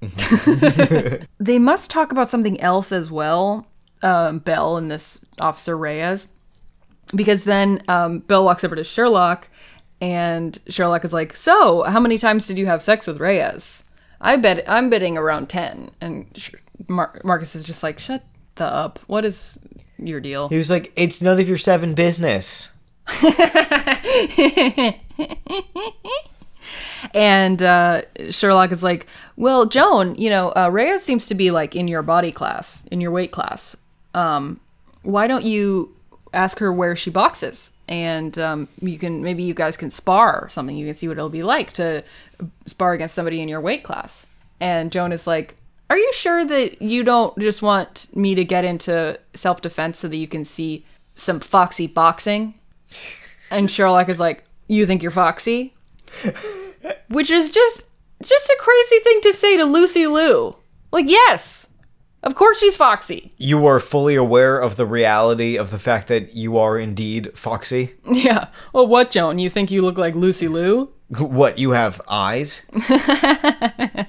[1.38, 3.66] they must talk about something else as well,
[4.02, 6.28] um, Bell and this Officer Reyes,
[7.14, 9.48] because then um, Bell walks over to Sherlock,
[10.00, 13.84] and Sherlock is like, "So, how many times did you have sex with Reyes?"
[14.20, 16.26] I bet I'm betting around ten, and
[16.88, 18.24] Mar- Marcus is just like, "Shut
[18.56, 18.98] the up.
[19.06, 19.58] What is
[19.98, 22.70] your deal?" He was like, "It's none of your seven business."
[27.14, 29.06] And uh, Sherlock is like,
[29.36, 33.00] "Well, Joan, you know, uh, Reyes seems to be like in your body class, in
[33.00, 33.76] your weight class.
[34.14, 34.60] Um,
[35.02, 35.94] why don't you
[36.32, 40.48] ask her where she boxes, and um, you can maybe you guys can spar or
[40.48, 40.76] something.
[40.76, 42.04] You can see what it'll be like to
[42.66, 44.26] spar against somebody in your weight class."
[44.60, 45.56] And Joan is like,
[45.90, 50.08] "Are you sure that you don't just want me to get into self defense so
[50.08, 52.54] that you can see some foxy boxing?"
[53.50, 55.74] And Sherlock is like, "You think you're foxy?"
[57.08, 57.84] which is just
[58.22, 60.56] just a crazy thing to say to Lucy Liu.
[60.90, 61.57] Like, yes,
[62.22, 63.32] of course she's foxy.
[63.38, 67.94] You are fully aware of the reality of the fact that you are indeed Foxy.
[68.10, 68.48] Yeah.
[68.72, 69.38] Well, what, Joan?
[69.38, 70.90] You think you look like Lucy Liu?
[71.18, 72.62] What, you have eyes?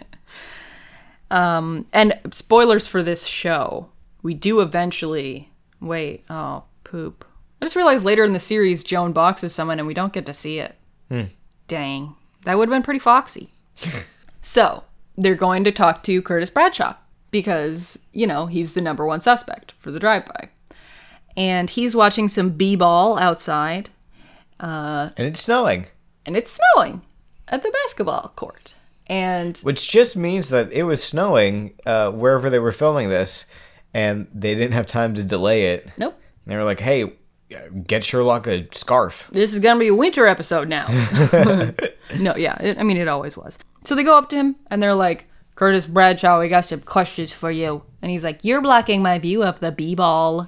[1.31, 3.89] um, And spoilers for this show,
[4.21, 5.51] we do eventually.
[5.79, 7.25] Wait, oh, poop.
[7.61, 10.33] I just realized later in the series, Joan boxes someone and we don't get to
[10.33, 10.75] see it.
[11.67, 12.15] Dang.
[12.45, 13.49] That would have been pretty foxy.
[14.41, 14.83] so,
[15.17, 16.95] they're going to talk to Curtis Bradshaw
[17.31, 20.49] because, you know, he's the number one suspect for the drive by.
[21.37, 23.89] And he's watching some B ball outside,
[24.59, 25.85] And it's snowing.
[26.25, 27.01] and it's snowing
[27.47, 28.73] at the basketball court.
[29.07, 33.45] And Which just means that it was snowing uh, wherever they were filming this,
[33.93, 35.91] and they didn't have time to delay it.
[35.97, 37.13] nope, They were like, hey,
[37.87, 39.27] get Sherlock a scarf.
[39.31, 40.87] this is gonna be a winter episode now.
[42.19, 43.57] no, yeah, it, I mean it always was.
[43.83, 45.25] So they go up to him and they're like,
[45.59, 47.83] Curtis Bradshaw, we got some questions for you.
[48.01, 50.47] And he's like, You're blocking my view of the B ball.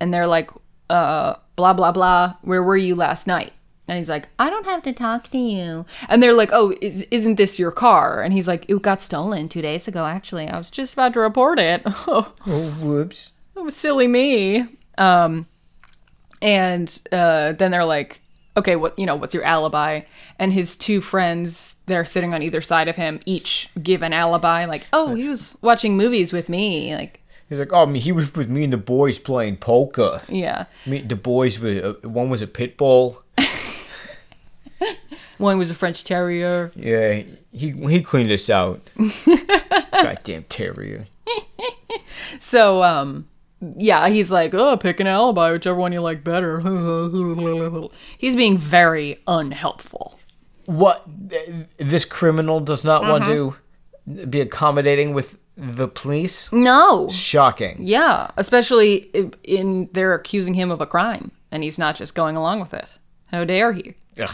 [0.00, 0.50] And they're like,
[0.90, 2.34] uh, blah blah blah.
[2.42, 3.52] Where were you last night?
[3.86, 5.86] And he's like, I don't have to talk to you.
[6.08, 8.22] And they're like, Oh, is, isn't this your car?
[8.22, 10.04] And he's like, It got stolen two days ago.
[10.04, 11.82] Actually, I was just about to report it.
[11.86, 13.34] Oh, Oh, whoops.
[13.54, 14.66] that was silly me.
[14.98, 15.46] Um,
[16.42, 18.20] and uh, then they're like,
[18.56, 20.00] okay, what you know, what's your alibi?
[20.38, 24.64] And his two friends, they're sitting on either side of him, each give an alibi,
[24.66, 28.10] like, oh, he was watching movies with me, like, He's like, oh, I mean, he
[28.10, 30.20] was with me and the boys playing poker.
[30.28, 30.64] yeah.
[30.84, 33.22] Me, the boys were, uh, one was a pit bull.
[35.38, 36.72] One was a French Terrier.
[36.74, 38.80] Yeah, he he cleaned us out.
[39.92, 41.06] Goddamn terrier.
[42.40, 43.28] So, um,
[43.60, 46.60] yeah, he's like, oh, pick an alibi, whichever one you like better.
[48.18, 50.18] he's being very unhelpful.
[50.66, 51.04] What?
[51.78, 54.20] This criminal does not want mm-hmm.
[54.20, 56.52] to be accommodating with the police?
[56.52, 57.08] No.
[57.08, 57.76] Shocking.
[57.80, 59.10] Yeah, especially
[59.42, 62.98] in they're accusing him of a crime, and he's not just going along with it.
[63.26, 63.94] How dare he?
[64.20, 64.30] Ugh.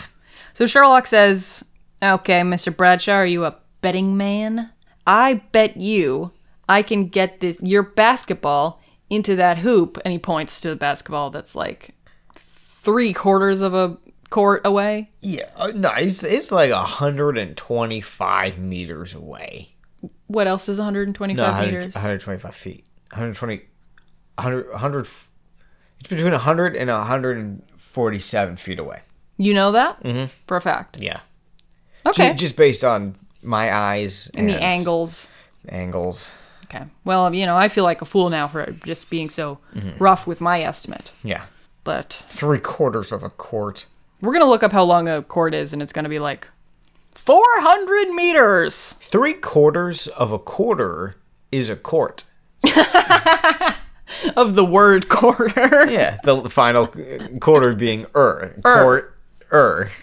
[0.52, 1.64] So Sherlock says,
[2.02, 2.76] "Okay, Mr.
[2.76, 4.70] Bradshaw, are you a betting man?
[5.06, 6.32] I bet you
[6.68, 8.80] I can get this your basketball
[9.12, 11.94] into that hoop." And he points to the basketball that's like
[12.34, 13.96] three quarters of a
[14.30, 15.10] court away.
[15.20, 19.74] Yeah, uh, no, it's, it's like 125 meters away.
[20.26, 21.94] What else is 125 No, 100, meters?
[21.94, 22.84] 125 feet.
[23.12, 23.62] 120,
[24.36, 25.06] 100, 100,
[26.00, 29.00] it's between 100 and 147 feet away.
[29.36, 29.98] You know that
[30.46, 30.98] for a fact.
[31.00, 31.20] Yeah.
[32.06, 32.30] Okay.
[32.30, 35.26] Ju- Just based on my eyes and the angles.
[35.68, 36.30] Angles.
[36.74, 36.84] Okay.
[37.04, 39.58] Well, you know, I feel like a fool now for just being so
[39.98, 41.12] rough with my estimate.
[41.22, 41.44] Yeah.
[41.84, 43.86] But Three quarters of a quart.
[44.20, 46.18] we're going to look up how long a quart is, and it's going to be
[46.18, 46.48] like
[47.12, 48.94] 400 meters.
[49.00, 51.14] Three quarters of a quarter
[51.50, 52.24] is a quart.
[54.36, 55.90] Of the word quarter.
[55.90, 56.86] Yeah, the final
[57.40, 58.54] quarter being er.
[58.62, 59.16] Quart,
[59.52, 59.90] er.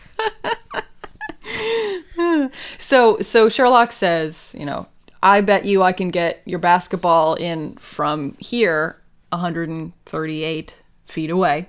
[2.78, 4.88] So, so Sherlock says, you know,
[5.22, 11.68] I bet you I can get your basketball in from here 138 feet away.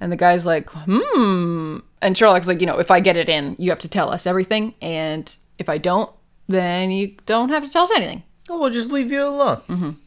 [0.00, 1.78] And the guy's like, hmm.
[2.02, 4.26] And Sherlock's like, you know, if I get it in, you have to tell us
[4.26, 4.74] everything.
[4.80, 6.10] And if I don't,
[6.48, 8.22] then you don't have to tell us anything.
[8.48, 9.98] Oh, we'll just leave you alone.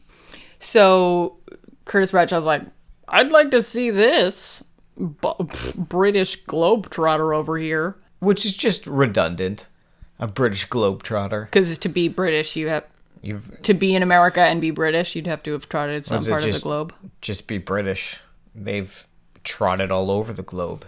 [0.58, 1.38] So
[1.84, 2.62] Curtis Bradshaw's like,
[3.08, 4.62] I'd like to see this
[4.98, 5.32] B-
[5.76, 7.96] British globetrotter over here.
[8.18, 9.66] Which is just redundant.
[10.18, 11.46] A British globetrotter.
[11.46, 12.84] Because to be British, you have
[13.22, 16.44] You've to be in America and be British, you'd have to have trotted some part
[16.44, 16.94] of the globe.
[17.20, 18.18] just be British.
[18.54, 19.06] They've
[19.42, 20.84] trotted all over the globe.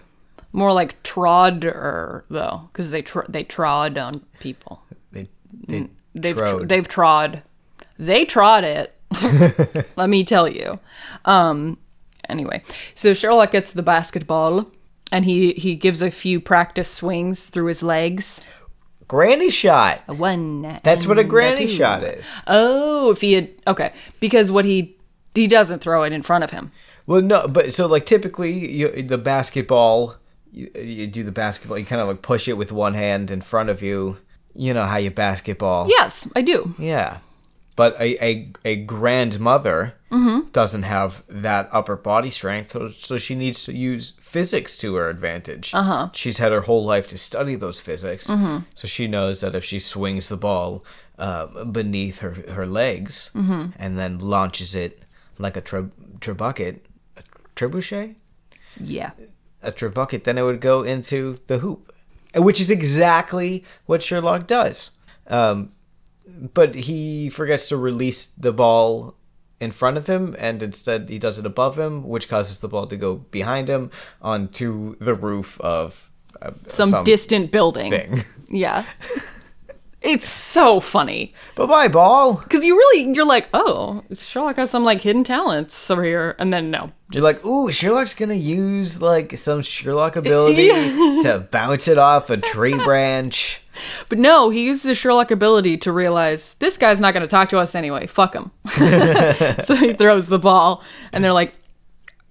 [0.53, 4.81] More like trodder though, because they tr- they trod on people.
[5.11, 5.27] They
[5.67, 7.43] they They've tr- they've trod.
[7.99, 8.97] They trod it.
[9.97, 10.79] Let me tell you.
[11.25, 11.77] Um.
[12.29, 12.61] Anyway,
[12.93, 14.69] so Sherlock gets the basketball,
[15.11, 18.41] and he he gives a few practice swings through his legs.
[19.07, 20.03] Granny shot.
[20.07, 20.79] A one.
[20.83, 21.73] That's what a granny two.
[21.73, 22.35] shot is.
[22.47, 24.95] Oh, if he had okay, because what he
[25.33, 26.71] he doesn't throw it in front of him.
[27.05, 30.15] Well, no, but so like typically you, the basketball,
[30.51, 31.77] you, you do the basketball.
[31.77, 34.17] You kind of like push it with one hand in front of you.
[34.53, 35.87] You know how you basketball.
[35.87, 36.73] Yes, I do.
[36.79, 37.19] Yeah.
[37.75, 40.49] But a, a, a grandmother Mm-hmm.
[40.51, 45.09] doesn't have that upper body strength, so, so she needs to use physics to her
[45.09, 45.73] advantage.
[45.75, 46.09] Uh-huh.
[46.13, 48.59] She's had her whole life to study those physics, Mm-hmm.
[48.73, 50.85] so she knows that if she swings the ball
[51.19, 53.71] uh, beneath her, her legs Mm-hmm.
[53.77, 55.03] and then launches it
[55.37, 55.89] like a tre-
[56.21, 56.79] trebuchet,
[57.17, 57.23] a
[57.57, 58.15] trebuchet?
[58.79, 59.11] Yeah.
[59.61, 61.91] a trebuchet, then it would go into the hoop,
[62.33, 64.91] which is exactly what Sherlock does.
[65.27, 65.73] Um,
[66.53, 69.15] but he forgets to release the ball
[69.59, 72.87] in front of him, and instead he does it above him, which causes the ball
[72.87, 73.89] to go behind him
[74.21, 76.09] onto the roof of
[76.41, 77.91] uh, Some, distant building.
[77.91, 78.23] thing.
[78.49, 78.85] Yeah.
[80.01, 81.33] it's so funny.
[81.55, 82.35] bye bye, ball.
[82.35, 86.35] Because you really, you're like, oh, Sherlock has some like hidden talents over here.
[86.39, 86.91] And then no.
[87.11, 92.37] You're like, ooh, Sherlock's gonna use like some Sherlock ability to bounce it off a
[92.37, 93.61] tree branch.
[94.09, 97.49] But no, he uses his Sherlock ability to realize this guy's not going to talk
[97.49, 98.07] to us anyway.
[98.07, 98.49] Fuck him.
[98.69, 101.53] so he throws the ball, and they're like,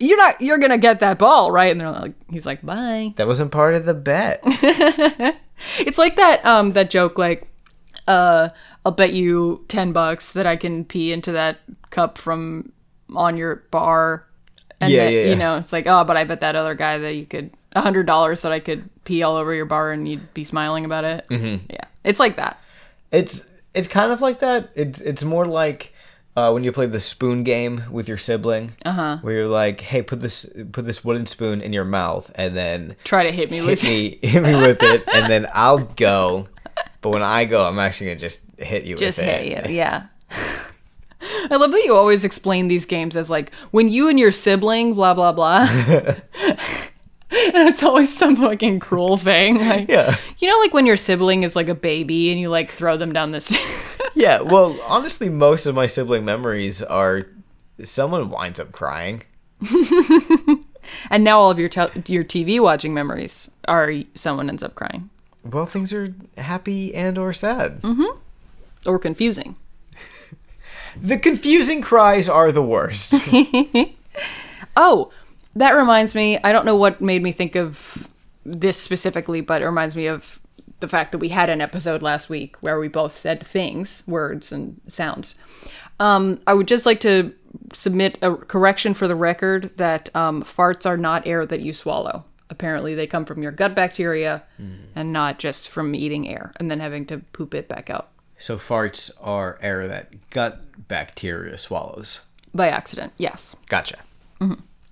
[0.00, 0.40] "You're not.
[0.40, 3.52] You're going to get that ball, right?" And they're like, "He's like, bye." That wasn't
[3.52, 4.40] part of the bet.
[5.78, 7.48] It's like that um that joke like,
[8.06, 8.50] uh,
[8.84, 11.58] I'll bet you ten bucks that I can pee into that
[11.90, 12.72] cup from
[13.14, 14.26] on your bar.
[14.80, 15.30] And Yeah, that, yeah, yeah.
[15.30, 17.80] You know, it's like, oh, but I bet that other guy that you could a
[17.80, 21.04] hundred dollars that I could pee all over your bar and you'd be smiling about
[21.04, 21.26] it.
[21.28, 21.66] Mm-hmm.
[21.70, 22.60] Yeah, it's like that.
[23.12, 24.70] It's it's kind of like that.
[24.74, 25.92] It's it's more like
[26.36, 29.18] uh, when you play the spoon game with your sibling, uh-huh.
[29.22, 32.96] where you're like, "Hey, put this put this wooden spoon in your mouth, and then
[33.04, 36.48] Try to hit me hit with me hit me with it, and then I'll go."
[37.00, 39.68] But when I go, I'm actually gonna just hit you just hit it.
[39.70, 39.76] you.
[39.76, 40.06] Yeah.
[41.50, 44.94] I love that you always explain these games as like when you and your sibling,
[44.94, 45.66] blah blah blah.
[47.30, 49.58] and it's always some fucking cruel thing.
[49.58, 50.16] Like, Yeah.
[50.38, 53.12] You know, like when your sibling is like a baby and you like throw them
[53.12, 53.62] down the stairs.
[54.14, 54.40] Yeah.
[54.40, 57.26] Well, honestly, most of my sibling memories are
[57.84, 59.24] someone winds up crying.
[61.10, 65.10] and now all of your tel your TV watching memories are someone ends up crying
[65.50, 67.80] Well, things are happy and or sad.
[67.82, 68.18] Mm-hmm.
[68.86, 69.56] or confusing.
[71.02, 73.14] The confusing cries are the worst.
[74.76, 75.10] Oh,
[75.54, 76.38] that reminds me.
[76.44, 78.08] I don't know what made me think of
[78.44, 80.38] this specifically, but it reminds me of
[80.80, 84.52] the fact that we had an episode last week where we both said things, words,
[84.52, 85.34] and sounds.
[85.98, 87.32] Um, I would just like to
[87.72, 92.24] submit a correction for the record that um, farts are not air that you swallow.
[92.48, 94.42] Apparently, they come from your gut bacteria
[94.94, 98.56] and not just from eating air and then having to poop it back out so
[98.56, 102.26] farts are air that gut bacteria swallows.
[102.54, 103.12] by accident.
[103.18, 103.54] Yes.
[103.68, 103.96] Gotcha.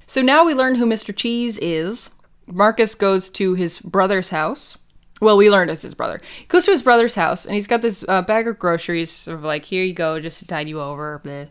[0.07, 1.15] So now we learn who Mr.
[1.15, 2.11] Cheese is.
[2.47, 4.77] Marcus goes to his brother's house.
[5.21, 6.21] Well, we learned it's his brother.
[6.39, 9.39] He goes to his brother's house and he's got this uh, bag of groceries, sort
[9.39, 11.21] of like, here you go, just to tide you over.
[11.25, 11.47] Blah.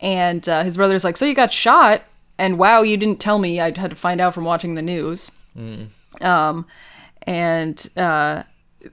[0.00, 2.02] And uh, his brother's like, so you got shot?
[2.38, 3.60] And wow, you didn't tell me.
[3.60, 5.30] I had to find out from watching the news.
[6.20, 6.66] Um,
[7.22, 8.42] and uh,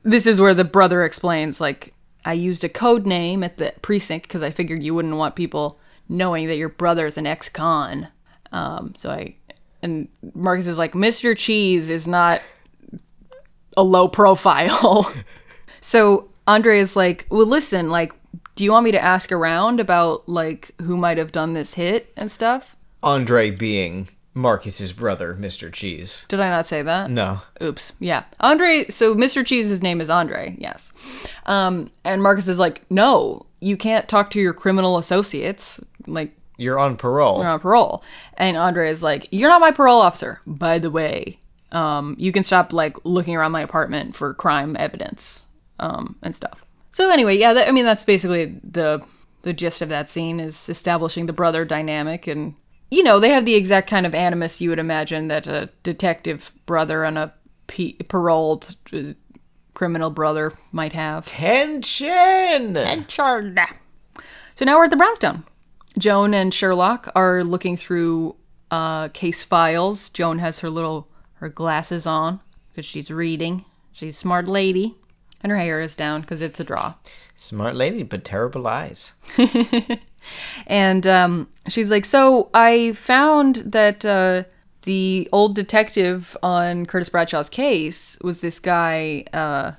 [0.03, 1.93] this is where the brother explains, like,
[2.25, 5.79] I used a code name at the precinct because I figured you wouldn't want people
[6.09, 8.07] knowing that your brother's an ex-con.
[8.51, 9.35] Um, so I,
[9.81, 11.37] and Marcus is like, Mr.
[11.37, 12.41] Cheese is not
[13.77, 15.13] a low profile.
[15.81, 18.13] so Andre is like, well, listen, like,
[18.59, 22.11] do you want me to ask around about like who might have done this hit
[22.17, 22.75] and stuff?
[23.01, 24.09] Andre being
[24.39, 25.71] Marcus's brother, Mr.
[25.71, 26.25] Cheese.
[26.29, 27.11] Did I not say that?
[27.11, 27.41] No.
[27.61, 27.91] Oops.
[27.99, 28.23] Yeah.
[28.39, 29.45] Andre, so Mr.
[29.45, 30.91] Cheese's name is Andre, yes.
[31.45, 35.79] Um, and Marcus is like, no, you can't talk to your criminal associates.
[36.07, 37.37] Like, You're on parole.
[37.39, 38.03] you're on parole.
[38.37, 41.39] And Andre is like, you're not my parole officer, by the way.
[41.71, 45.45] Um, you can stop, like, looking around my apartment for crime evidence
[45.79, 46.63] um, and stuff.
[46.91, 49.03] So, anyway, yeah, that, I mean, that's basically the
[49.41, 52.55] the gist of that scene is establishing the brother dynamic and
[52.91, 56.51] you know, they have the exact kind of animus you would imagine that a detective
[56.65, 57.33] brother and a
[57.67, 59.13] pe- paroled uh,
[59.73, 61.25] criminal brother might have.
[61.25, 62.73] Tension.
[62.73, 63.57] Tension!
[64.55, 65.43] So now we're at the brownstone.
[65.97, 68.35] Joan and Sherlock are looking through
[68.71, 70.09] uh, case files.
[70.09, 73.65] Joan has her little her glasses on because she's reading.
[73.91, 74.95] She's a smart lady,
[75.41, 76.95] and her hair is down because it's a draw.
[77.35, 79.13] Smart lady, but terrible eyes.
[80.67, 84.43] And um, she's like, "So I found that uh,
[84.83, 89.25] the old detective on Curtis Bradshaw's case was this guy.
[89.33, 89.73] Uh,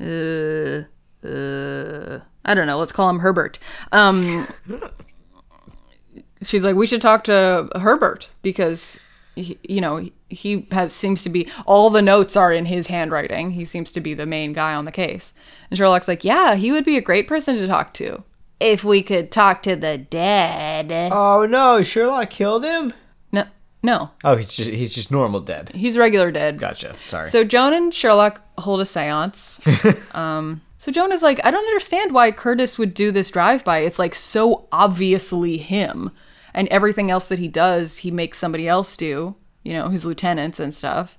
[0.00, 0.84] uh,
[1.26, 2.78] uh, I don't know.
[2.78, 3.58] Let's call him Herbert.
[3.92, 4.46] Um,
[6.42, 8.98] she's like, we should talk to Herbert because,
[9.34, 13.50] he, you know, he has seems to be all the notes are in his handwriting.
[13.52, 15.34] He seems to be the main guy on the case.
[15.70, 18.22] And Sherlock's like, yeah, he would be a great person to talk to
[18.60, 21.10] if we could talk to the dead.
[21.12, 22.92] Oh no, Sherlock killed him.
[23.32, 23.44] No,
[23.82, 25.70] no, Oh, he's just he's just normal dead.
[25.74, 26.58] he's regular dead.
[26.58, 26.94] Gotcha.
[27.06, 27.24] Sorry.
[27.28, 29.58] So Joan and Sherlock hold a séance.
[30.14, 33.80] um, so Joan is like, I don't understand why Curtis would do this drive-by.
[33.80, 36.10] It's like so obviously him,
[36.54, 39.34] and everything else that he does, he makes somebody else do.
[39.62, 41.18] You know, his lieutenants and stuff.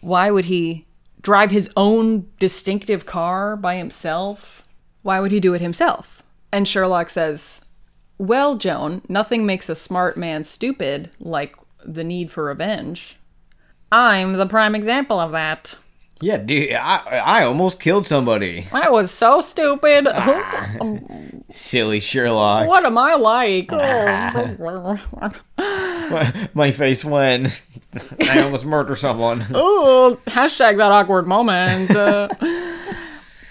[0.00, 0.86] Why would he
[1.20, 4.62] drive his own distinctive car by himself?
[5.02, 6.17] Why would he do it himself?
[6.52, 7.62] And Sherlock says,
[8.18, 13.16] Well, Joan, nothing makes a smart man stupid like the need for revenge.
[13.92, 15.74] I'm the prime example of that.
[16.20, 18.66] yeah, dude, I I almost killed somebody.
[18.72, 20.06] I was so stupid.
[21.50, 22.68] Silly Sherlock.
[22.68, 23.70] what am I like?
[26.54, 27.62] My face went.
[28.20, 29.40] I almost murdered someone.
[29.54, 31.90] Ooh, hashtag that awkward moment.
[31.94, 32.28] Uh,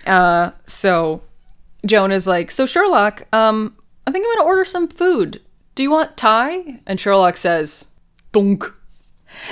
[0.06, 1.22] uh, so
[1.88, 3.76] Joan is like, so Sherlock, um,
[4.06, 5.42] I think I'm gonna order some food.
[5.76, 6.80] Do you want Thai?
[6.86, 7.86] And Sherlock says,
[8.32, 8.74] "Dunk."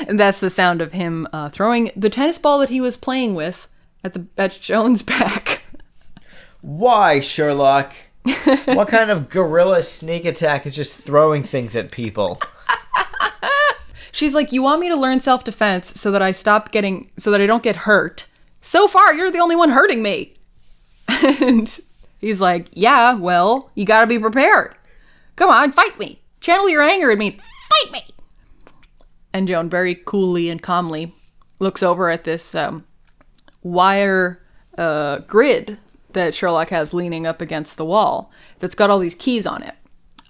[0.08, 3.36] And that's the sound of him uh, throwing the tennis ball that he was playing
[3.36, 3.68] with
[4.04, 5.64] at the at Joan's back.
[6.62, 7.94] Why, Sherlock?
[8.66, 12.42] what kind of guerrilla sneak attack is just throwing things at people?
[14.12, 17.42] She's like, "You want me to learn self-defense so that I stop getting so that
[17.42, 18.26] I don't get hurt.
[18.62, 20.34] So far, you're the only one hurting me."
[21.42, 21.80] And
[22.26, 24.76] he's like, "Yeah, well, you got to be prepared.
[25.36, 26.20] Come on, fight me.
[26.42, 27.32] Channel your anger at me.
[27.32, 28.02] Fight me."
[29.34, 31.14] And Joan very coolly and calmly
[31.60, 32.86] looks over at this um,
[33.64, 34.42] wire
[34.78, 35.78] uh, grid
[36.14, 39.76] that Sherlock has leaning up against the wall that's got all these keys on it.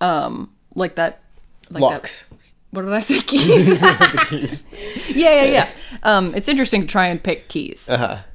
[0.02, 1.22] Um, like that
[1.70, 2.34] like that- Locks.
[2.72, 3.22] What did I say?
[3.26, 3.80] Keys.
[5.16, 5.70] yeah, yeah, yeah.
[6.04, 7.90] Um, it's interesting to try and pick keys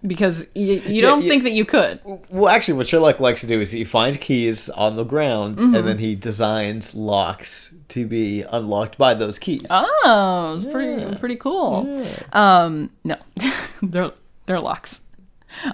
[0.05, 1.29] because you, you don't yeah.
[1.29, 2.01] think that you could.
[2.31, 5.75] Well, actually, what Sherlock likes to do is he finds keys on the ground Mm-hmm.
[5.75, 9.67] and then he designs locks to be unlocked by those keys.
[9.69, 12.07] Oh, it's pretty pretty cool.
[12.33, 13.17] Um, no,
[13.83, 14.13] they're
[14.47, 15.03] they're locks.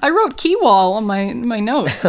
[0.03, 2.05] I wrote key wall on my my notes.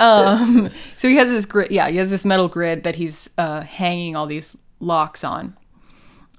[0.00, 1.70] um, so he has this grid.
[1.70, 5.56] Yeah, he has this metal grid that he's uh, hanging all these locks on,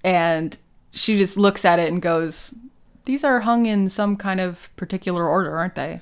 [0.03, 0.57] and
[0.91, 2.53] she just looks at it and goes,
[3.05, 6.01] "These are hung in some kind of particular order, aren't they?"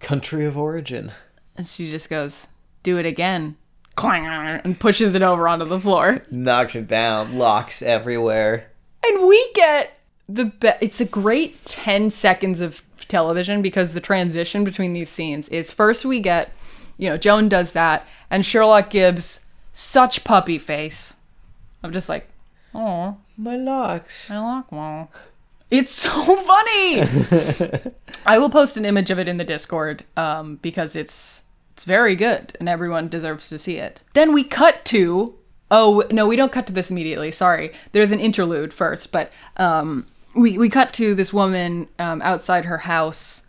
[0.00, 1.12] Country of origin.
[1.56, 2.48] And she just goes,
[2.82, 3.56] "Do it again."
[3.96, 6.22] Clang, and pushes it over onto the floor.
[6.30, 7.38] Knocks it down.
[7.38, 8.70] Locks everywhere.
[9.02, 14.64] And we get the be- it's a great 10 seconds of television because the transition
[14.64, 16.52] between these scenes is first we get,
[16.98, 19.40] you know, Joan does that and Sherlock gives
[19.72, 21.14] such puppy face.
[21.82, 22.28] I'm just like,
[22.76, 24.30] "Oh, My locks.
[24.30, 25.10] My like well."
[25.70, 27.02] It's so funny.
[28.26, 32.14] I will post an image of it in the Discord um, because it's it's very
[32.14, 34.02] good and everyone deserves to see it.
[34.14, 35.34] Then we cut to
[35.70, 37.30] oh no, we don't cut to this immediately.
[37.30, 42.64] Sorry, there's an interlude first, but um, we we cut to this woman um, outside
[42.66, 43.42] her house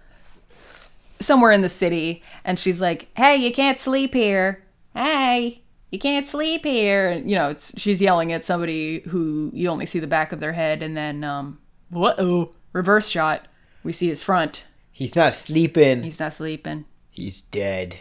[1.19, 4.63] somewhere in the city, and she's like, "Hey, you can't sleep here.
[4.95, 5.61] Hey."
[5.91, 7.09] You can't sleep here.
[7.09, 10.39] And, you know, it's, she's yelling at somebody who you only see the back of
[10.39, 11.59] their head, and then, um,
[11.89, 12.15] what?
[12.19, 13.47] Oh, reverse shot.
[13.83, 14.65] We see his front.
[14.91, 16.03] He's not sleeping.
[16.03, 16.85] He's not sleeping.
[17.09, 17.95] He's dead.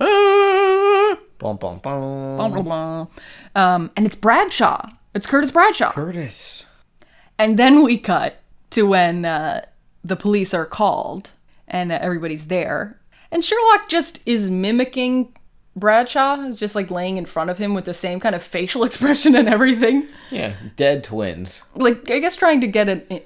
[0.00, 2.52] um, Bum, bum, bum.
[2.52, 3.06] blah, blah.
[3.56, 4.88] Um, and it's Bradshaw.
[5.14, 5.90] It's Curtis Bradshaw.
[5.92, 6.64] Curtis.
[7.38, 8.36] And then we cut
[8.70, 9.64] to when uh,
[10.04, 11.30] the police are called
[11.66, 13.00] and uh, everybody's there.
[13.32, 15.34] And Sherlock just is mimicking
[15.74, 18.84] Bradshaw, is just like laying in front of him with the same kind of facial
[18.88, 20.06] expression and everything.
[20.30, 21.64] Yeah, dead twins.
[21.74, 23.20] Like, I guess trying to get an,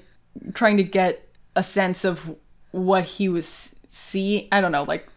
[0.53, 2.35] trying to get a sense of
[2.71, 4.47] what he was seeing.
[4.51, 5.07] I don't know, like,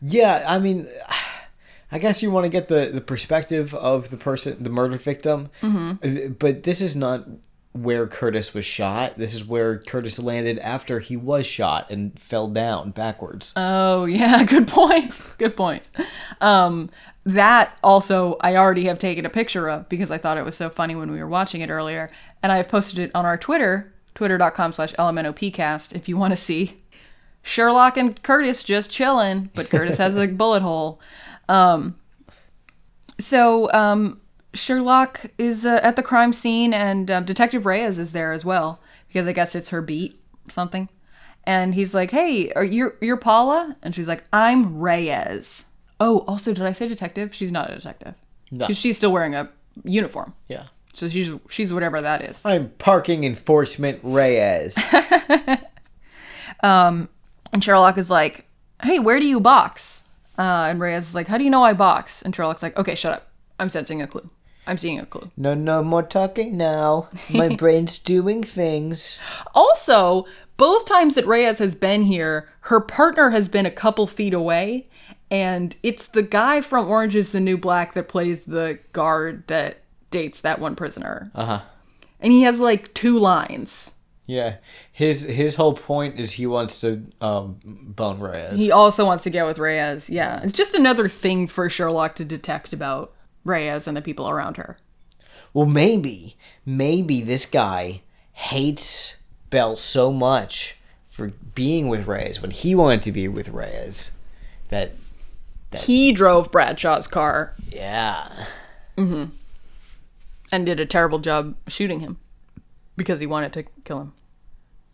[0.00, 0.88] Yeah, I mean,
[1.92, 5.50] I guess you want to get the the perspective of the person, the murder victim.
[5.62, 6.32] Mm-hmm.
[6.32, 7.24] But this is not
[7.74, 9.18] where Curtis was shot.
[9.18, 13.52] This is where Curtis landed after he was shot and fell down backwards.
[13.56, 15.20] Oh yeah, good point.
[15.38, 15.90] Good point.
[16.40, 16.88] Um,
[17.24, 20.70] that also I already have taken a picture of because I thought it was so
[20.70, 22.08] funny when we were watching it earlier,
[22.42, 26.36] and I have posted it on our Twitter, twitter.com slash lmnopcast, if you want to
[26.36, 26.80] see
[27.42, 31.00] Sherlock and Curtis just chilling, but Curtis has a bullet hole.
[31.48, 31.96] Um,
[33.18, 34.20] so um,
[34.54, 38.80] Sherlock is uh, at the crime scene, and um, Detective Reyes is there as well
[39.08, 40.88] because I guess it's her beat, something.
[41.44, 45.66] And he's like, "Hey, are you you're Paula?" And she's like, "I'm Reyes."
[46.00, 47.34] Oh, also, did I say detective?
[47.34, 48.14] She's not a detective
[48.50, 48.66] No.
[48.68, 49.48] she's still wearing a
[49.84, 50.64] uniform, Yeah.
[50.92, 52.44] so she's she's whatever that is.
[52.44, 54.76] I'm parking enforcement Reyes.
[56.62, 57.08] um,
[57.52, 58.46] And Sherlock is like,
[58.82, 60.02] "Hey, where do you box?"
[60.38, 62.94] Uh, and Reyes is like, "How do you know I box?" And Sherlock's like, "Okay,
[62.94, 63.28] shut up.
[63.60, 64.28] I'm sensing a clue.
[64.66, 67.08] I'm seeing a clue." no, no more talking now.
[67.30, 69.18] My brain's doing things.
[69.54, 74.34] Also, both times that Reyes has been here, her partner has been a couple feet
[74.34, 74.86] away,
[75.30, 79.82] and it's the guy from Orange is the New Black that plays the guard that
[80.10, 81.30] dates that one prisoner.
[81.34, 81.60] Uh huh.
[82.20, 83.94] And he has like two lines.
[84.26, 84.56] Yeah.
[84.92, 88.58] His his whole point is he wants to um, bone Reyes.
[88.58, 90.08] He also wants to get with Reyes.
[90.08, 93.12] Yeah, it's just another thing for Sherlock to detect about
[93.44, 94.78] Reyes and the people around her.
[95.52, 96.36] Well, maybe,
[96.66, 99.16] maybe this guy hates
[99.50, 100.76] Bell so much
[101.08, 104.10] for being with Reyes when he wanted to be with Reyes
[104.68, 104.92] that,
[105.72, 108.46] He drove Bradshaw's car yeah.
[108.98, 109.24] Mm-hmm.
[110.52, 112.18] and did a terrible job shooting him
[112.96, 114.12] because he wanted to kill him.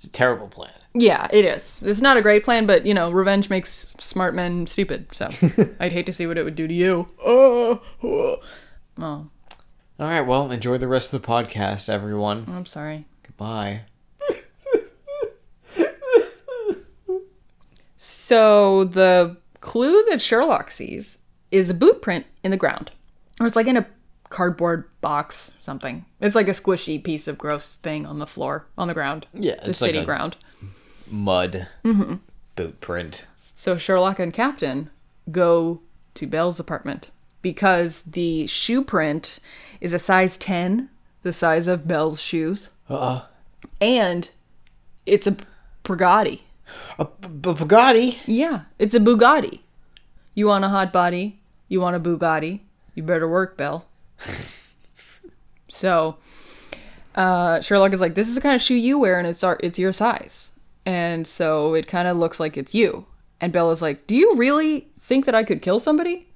[0.01, 0.73] It's a terrible plan.
[0.95, 1.79] Yeah, it is.
[1.83, 5.09] It's not a great plan, but you know, revenge makes smart men stupid.
[5.13, 5.29] So
[5.79, 7.07] I'd hate to see what it would do to you.
[7.23, 8.37] Oh, oh.
[8.99, 9.31] oh, All
[9.99, 12.47] right, well, enjoy the rest of the podcast, everyone.
[12.49, 13.05] I'm sorry.
[13.25, 13.83] Goodbye.
[17.97, 21.19] So the clue that Sherlock sees
[21.51, 22.91] is a boot print in the ground,
[23.39, 23.87] or it's like in a
[24.31, 26.05] cardboard box, something.
[26.21, 29.27] It's like a squishy piece of gross thing on the floor, on the ground.
[29.35, 30.37] Yeah, the it's like city a- ground.
[31.11, 31.67] Mud.
[31.85, 32.15] Mm-hmm.
[32.57, 33.27] Boot print.
[33.55, 34.91] So Sherlock and Captain
[35.31, 35.81] go
[36.15, 37.11] to Bell's apartment
[37.43, 39.39] because the shoe print
[39.81, 40.89] is a size 10,
[41.23, 42.71] the size of Bell's shoes.
[42.89, 43.23] Uh-uh.
[43.81, 44.31] And
[45.07, 45.37] it's a
[45.85, 46.41] Bugatti.
[46.99, 48.19] A B- Bugatti?
[48.27, 49.61] Yeah, it's a Bugatti.
[50.35, 51.39] You want a hot body?
[51.69, 52.61] You want a Bugatti?
[52.95, 53.87] You better work, Bell.
[55.69, 56.17] so,
[57.15, 59.59] uh, Sherlock is like, "This is the kind of shoe you wear, and it's our,
[59.63, 60.51] it's your size."
[60.87, 63.07] And so it kind of looks like it's you.
[63.41, 66.27] And Bell is like, "Do you really think that I could kill somebody?"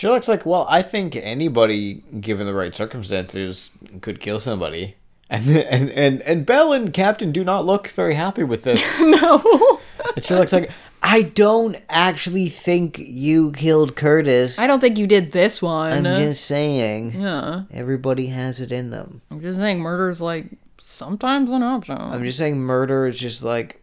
[0.00, 3.70] Sherlock's like, well, I think anybody, given the right circumstances,
[4.00, 4.96] could kill somebody.
[5.28, 8.98] And and and, and Bell and Captain do not look very happy with this.
[9.00, 9.79] no,
[10.16, 10.70] and looks like,
[11.02, 14.58] I don't actually think you killed Curtis.
[14.58, 15.92] I don't think you did this one.
[15.92, 17.20] I'm just saying.
[17.20, 19.22] yeah, Everybody has it in them.
[19.30, 20.46] I'm just saying, murder is like
[20.78, 21.96] sometimes an option.
[21.98, 23.80] I'm just saying murder is just like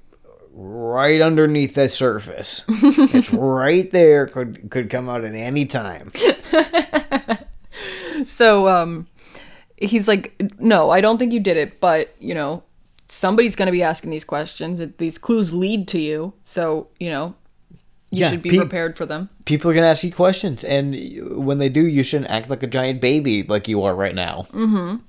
[0.53, 2.63] right underneath the surface.
[2.70, 4.28] it's right there.
[4.28, 6.11] Could could come out at any time.
[8.26, 9.07] So um
[9.78, 12.63] he's like no, I don't think you did it, but you know,
[13.10, 14.82] somebody's going to be asking these questions.
[14.97, 16.34] These clues lead to you.
[16.43, 17.36] So, you know,
[18.12, 19.30] you Yeah, should be pe- prepared for them.
[19.45, 20.95] People are gonna ask you questions, and
[21.45, 24.45] when they do, you shouldn't act like a giant baby like you are right now.
[24.53, 25.01] And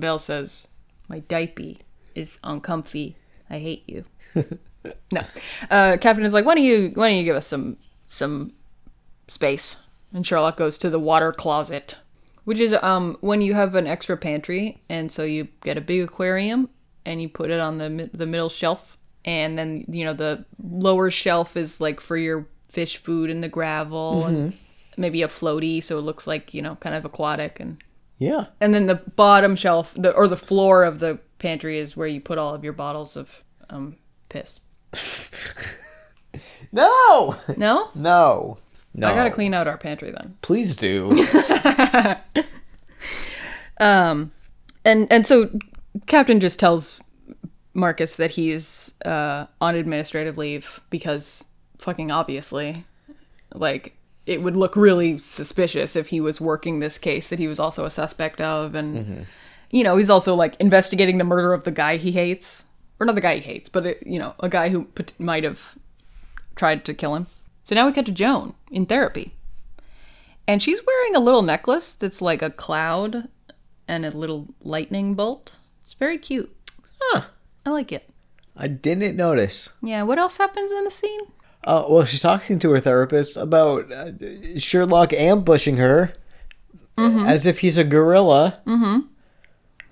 [0.00, 0.66] Bell says,
[1.06, 1.74] "My diaper
[2.14, 3.16] is uncomfy.
[3.50, 4.04] I hate you."
[5.12, 5.20] no.
[5.70, 7.76] Uh Captain is like, "Why don't you why don't you give us some
[8.08, 8.52] some
[9.28, 9.76] space?"
[10.14, 11.96] And Sherlock goes to the water closet,
[12.44, 16.00] which is um when you have an extra pantry and so you get a big
[16.00, 16.70] aquarium
[17.06, 21.10] and you put it on the the middle shelf and then you know the lower
[21.10, 24.52] shelf is like for your fish food and the gravel and
[24.98, 27.82] maybe a floaty so it looks like, you know, kind of aquatic and
[28.18, 28.46] Yeah.
[28.60, 32.20] and then the bottom shelf, the or the floor of the pantry is where you
[32.20, 33.96] put all of your bottles of um
[34.28, 34.60] piss.
[36.72, 37.36] No.
[37.56, 38.58] No, No.
[38.94, 39.08] No.
[39.08, 40.36] I gotta clean out our pantry then.
[40.42, 41.10] Please do.
[43.78, 44.32] Um
[44.84, 45.50] and and so
[46.06, 47.00] Captain just tells
[47.74, 51.44] Marcus that he's uh, on administrative leave because
[51.78, 52.84] fucking obviously,
[53.54, 57.58] like it would look really suspicious if he was working this case that he was
[57.58, 59.26] also a suspect of, and
[59.70, 62.64] you know he's also like investigating the murder of the guy he hates,
[62.98, 65.44] or not the guy he hates, but it, you know a guy who pot- might
[65.44, 65.76] have
[66.56, 67.26] tried to kill him.
[67.64, 69.32] So now we cut to Joan in therapy.
[70.48, 73.28] And she's wearing a little necklace that's like a cloud
[73.88, 75.56] and a little lightning bolt.
[75.86, 76.52] It's very cute.
[77.00, 77.26] Huh.
[77.64, 78.10] I like it.
[78.56, 79.68] I didn't notice.
[79.80, 81.20] Yeah, what else happens in the scene?
[81.62, 84.10] Uh, well, she's talking to her therapist about uh,
[84.58, 86.12] Sherlock ambushing her
[86.98, 89.06] as if he's a gorilla, mm-hmm.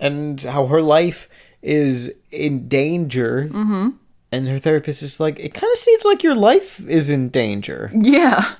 [0.00, 1.28] and how her life
[1.62, 3.48] is in danger.
[3.52, 3.90] Mm-hmm.
[4.32, 7.92] And her therapist is like, "It kind of seems like your life is in danger."
[7.94, 8.54] Yeah.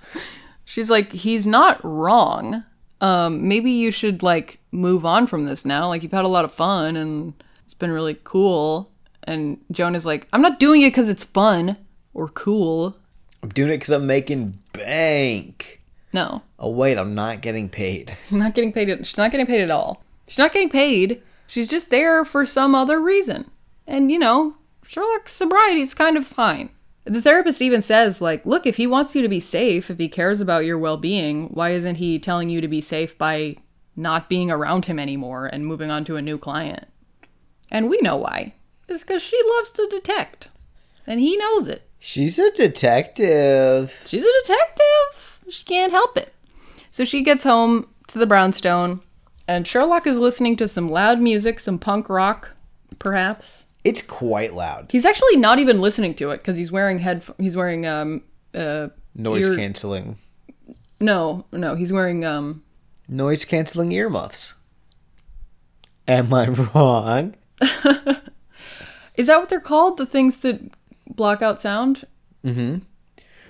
[0.64, 2.64] She's like, he's not wrong.
[3.00, 5.88] Um, maybe you should like move on from this now.
[5.88, 7.34] Like you've had a lot of fun and
[7.64, 8.90] it's been really cool.
[9.24, 11.76] And Joan is like, I'm not doing it because it's fun
[12.12, 12.96] or cool.
[13.42, 15.82] I'm doing it because I'm making bank.
[16.12, 18.16] No, Oh wait, I'm not getting paid.
[18.30, 18.88] I'm not getting paid.
[19.06, 20.02] She's not getting paid at all.
[20.28, 21.20] She's not getting paid.
[21.46, 23.50] She's just there for some other reason.
[23.86, 26.70] And you know, Sherlock's sobriety is kind of fine.
[27.04, 30.08] The therapist even says, like, look, if he wants you to be safe, if he
[30.08, 33.56] cares about your well being, why isn't he telling you to be safe by
[33.94, 36.88] not being around him anymore and moving on to a new client?
[37.70, 38.54] And we know why.
[38.88, 40.48] It's because she loves to detect.
[41.06, 41.88] And he knows it.
[41.98, 44.04] She's a detective.
[44.06, 45.40] She's a detective.
[45.48, 46.32] She can't help it.
[46.90, 49.00] So she gets home to the brownstone,
[49.48, 52.52] and Sherlock is listening to some loud music, some punk rock,
[52.98, 53.63] perhaps.
[53.84, 54.86] It's quite loud.
[54.90, 57.22] He's actually not even listening to it because he's wearing head.
[57.38, 58.22] He's wearing um
[58.54, 60.16] uh Noise ear- canceling.
[61.00, 62.62] no no he's wearing um
[63.08, 64.54] Noise canceling earmuffs.
[66.08, 67.34] Am I wrong?
[69.14, 70.60] is that what they're called the things that
[71.08, 72.04] block out sound?
[72.44, 72.78] Mm-hmm.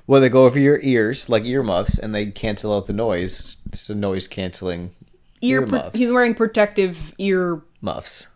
[0.06, 3.56] Well, they go over your ears like earmuffs, and they cancel out the noise.
[3.66, 4.94] It's a noise canceling
[5.40, 5.62] Ear.
[5.66, 5.98] pro- earmuffs.
[5.98, 7.62] he's wearing protective ear.
[7.80, 8.26] muffs.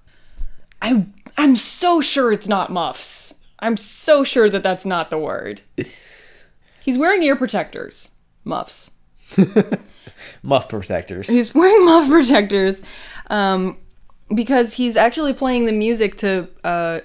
[0.81, 1.07] I
[1.39, 3.33] I'm so sure it's not muffs.
[3.61, 5.63] I'm so sure that that's not the word.
[6.83, 8.11] He's wearing ear protectors.
[8.45, 8.91] Muffs.
[10.43, 11.29] Muff protectors.
[11.29, 12.83] He's wearing muff protectors
[13.29, 13.77] um,
[14.35, 17.01] because he's actually playing the music to uh,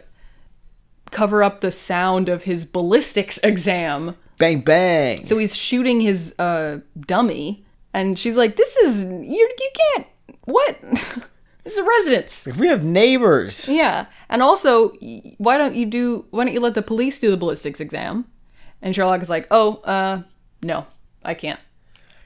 [1.11, 4.15] cover up the sound of his ballistics exam.
[4.37, 5.25] Bang bang.
[5.25, 9.53] So he's shooting his uh, dummy, and she's like, "This is you.
[9.59, 10.07] You can't.
[10.45, 10.79] What?
[11.63, 13.67] this is a residence." we have neighbors.
[13.67, 14.89] Yeah, and also,
[15.37, 16.25] why don't you do?
[16.31, 18.25] Why don't you let the police do the ballistics exam?
[18.81, 20.23] And Sherlock is like, "Oh, uh,
[20.61, 20.85] no,
[21.23, 21.59] I can't."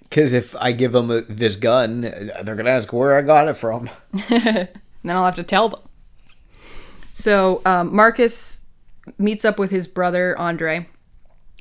[0.10, 3.56] Because if I give them a, this gun, they're gonna ask where I got it
[3.56, 3.90] from.
[4.30, 4.70] then
[5.06, 5.82] I'll have to tell them.
[7.12, 8.62] So um, Marcus
[9.18, 10.88] meets up with his brother Andre,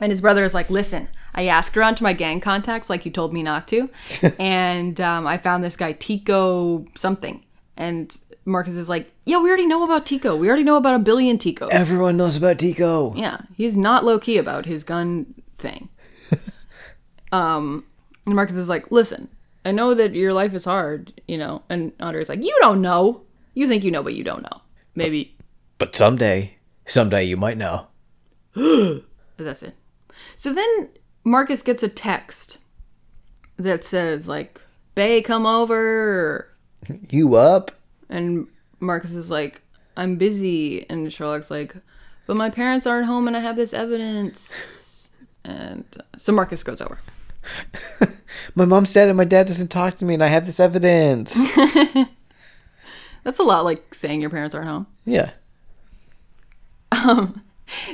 [0.01, 3.11] and his brother is like, "Listen, I asked around to my gang contacts, like you
[3.11, 3.91] told me not to,
[4.39, 7.43] and um, I found this guy Tico something."
[7.77, 10.35] And Marcus is like, "Yeah, we already know about Tico.
[10.37, 11.69] We already know about a billion Ticos.
[11.71, 13.15] Everyone knows about Tico.
[13.15, 15.89] yeah, he's not low key about his gun thing."
[17.33, 17.85] um,
[18.25, 19.29] and Marcus is like, "Listen,
[19.65, 23.23] I know that your life is hard, you know." And Andre's like, "You don't know.
[23.55, 24.61] You think you know, but you don't know.
[24.95, 25.37] Maybe
[25.79, 26.57] But someday,
[26.87, 27.89] someday you might know.
[29.37, 29.75] that's it."
[30.37, 30.91] So then
[31.25, 32.59] Marcus gets a text
[33.59, 34.61] that says like,
[34.95, 36.49] "Bay, come over,"
[37.09, 37.71] You up?
[38.09, 38.47] and
[38.81, 39.63] Marcus is like,
[39.97, 41.75] "I'm busy," and Sherlock's like,
[42.27, 45.09] "But my parents aren't home, and I have this evidence."
[45.45, 46.99] And uh, so Marcus goes over.
[48.57, 51.53] My mom's dead and my dad doesn't talk to me, and I have this evidence.
[53.23, 54.87] That's a lot like saying your parents aren't home.
[55.05, 55.31] yeah.
[56.91, 57.43] Um,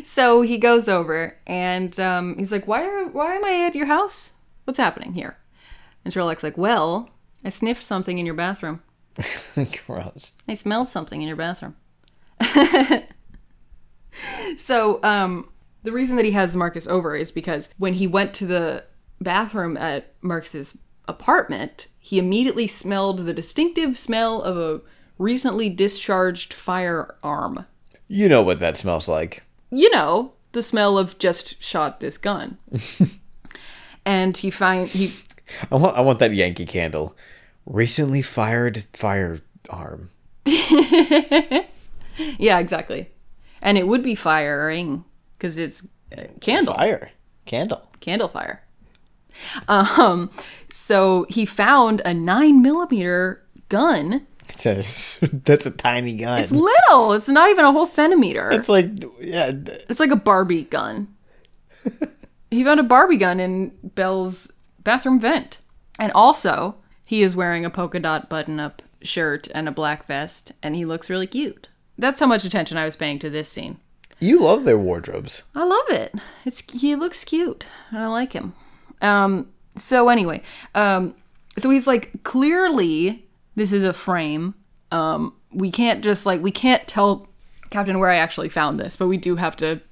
[0.02, 3.86] So he goes over and um, he's like, "Why are why am I at your
[3.86, 4.32] house?
[4.64, 5.36] What's happening here?"
[6.04, 7.08] And Sherlock's like, "Well,
[7.44, 8.82] I sniffed something in your bathroom.
[9.86, 10.32] Gross.
[10.48, 11.76] I smelled something in your bathroom."
[14.56, 15.50] so um,
[15.82, 18.84] the reason that he has Marcus over is because when he went to the
[19.20, 20.78] bathroom at Marcus's
[21.08, 24.80] apartment, he immediately smelled the distinctive smell of a
[25.18, 27.66] recently discharged firearm.
[28.08, 29.44] You know what that smells like.
[29.70, 32.58] you know, the smell of just shot this gun.
[34.04, 35.12] and he find he
[35.70, 37.16] I want, I want that Yankee candle.
[37.66, 40.10] Recently fired firearm.
[40.44, 41.64] yeah,
[42.58, 43.10] exactly.
[43.62, 45.86] And it would be firing because it's
[46.16, 47.10] uh, candle Fire.
[47.44, 47.88] Candle.
[48.00, 48.62] candle fire.
[49.68, 50.30] Um,
[50.70, 54.26] so he found a nine millimeter gun.
[54.48, 56.40] It says that's a tiny gun.
[56.40, 57.12] It's little.
[57.12, 58.50] It's not even a whole centimeter.
[58.50, 58.86] It's like
[59.20, 59.52] yeah,
[59.88, 61.08] It's like a Barbie gun.
[62.50, 64.52] he found a Barbie gun in Bell's
[64.84, 65.58] bathroom vent.
[65.98, 66.76] And also,
[67.12, 70.86] he is wearing a polka dot button up shirt and a black vest, and he
[70.86, 71.68] looks really cute.
[71.98, 73.76] That's how much attention I was paying to this scene.
[74.18, 75.42] you love their wardrobes.
[75.54, 76.14] I love it.
[76.46, 78.54] It's he looks cute, and I like him.
[79.02, 80.40] Um, so anyway,
[80.74, 81.14] um,
[81.58, 84.54] so he's like, clearly this is a frame.
[84.90, 87.28] Um, we can't just like we can't tell
[87.68, 89.82] Captain where I actually found this, but we do have to.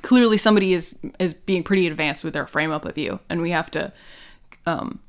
[0.00, 3.50] Clearly, somebody is is being pretty advanced with their frame up of you, and we
[3.50, 3.92] have to
[4.64, 5.00] um,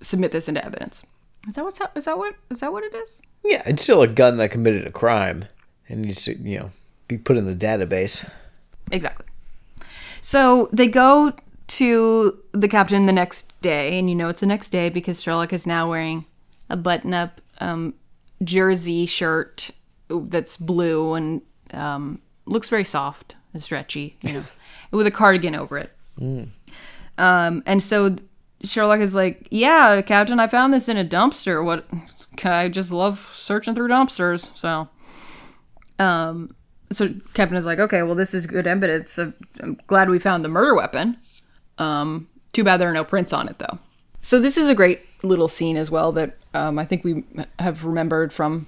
[0.00, 1.04] submit this into evidence.
[1.48, 3.22] Is that what's hap- is that what is that what it is?
[3.44, 5.46] Yeah, it's still a gun that committed a crime
[5.88, 6.70] and needs to, you know,
[7.08, 8.28] be put in the database.
[8.90, 9.26] Exactly.
[10.20, 11.32] So they go
[11.68, 15.52] to the captain the next day, and you know it's the next day because Sherlock
[15.52, 16.26] is now wearing
[16.68, 17.94] a button-up um,
[18.44, 19.70] jersey shirt
[20.08, 21.42] that's blue and
[21.72, 24.44] um, looks very soft and stretchy, you know,
[24.90, 25.92] with a cardigan over it.
[27.18, 28.16] Um, and so
[28.62, 31.64] Sherlock is like, "Yeah, Captain, I found this in a dumpster.
[31.64, 31.86] What?
[32.44, 34.88] I just love searching through dumpsters." So,
[35.98, 36.54] um,
[36.92, 39.18] so Captain is like, "Okay, well, this is good evidence.
[39.18, 41.16] I'm glad we found the murder weapon.
[41.78, 43.78] Um, too bad there are no prints on it, though."
[44.20, 47.24] So this is a great little scene as well that um, I think we
[47.58, 48.66] have remembered from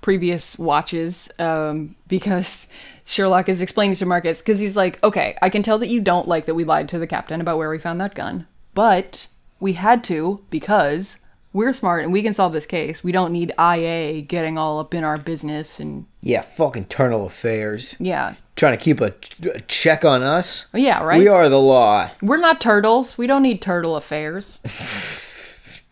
[0.00, 2.68] previous watches um, because
[3.04, 6.28] Sherlock is explaining to Marcus because he's like, okay, I can tell that you don't
[6.28, 8.46] like that we lied to the captain about where we found that gun,
[8.76, 9.26] but
[9.58, 11.16] we had to because
[11.52, 13.02] we're smart and we can solve this case.
[13.02, 17.96] We don't need IA getting all up in our business and Yeah, fucking internal affairs.
[17.98, 19.14] yeah, Trying to keep a,
[19.54, 20.66] a check on us.
[20.72, 21.18] Oh, yeah, right.
[21.18, 22.10] We are the law.
[22.22, 23.18] We're not turtles.
[23.18, 24.60] We don't need turtle affairs.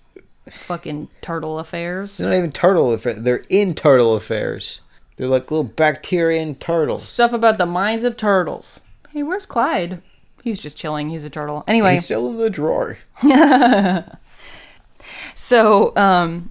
[0.50, 2.18] Fucking turtle affairs.
[2.18, 3.16] They're not even turtle affairs.
[3.22, 4.82] They're in turtle affairs.
[5.16, 7.06] They're like little bacterian turtles.
[7.08, 8.80] Stuff about the minds of turtles.
[9.10, 10.02] Hey, where's Clyde?
[10.44, 11.08] He's just chilling.
[11.08, 11.64] He's a turtle.
[11.66, 12.98] Anyway, He's still in the drawer.
[15.34, 16.50] so um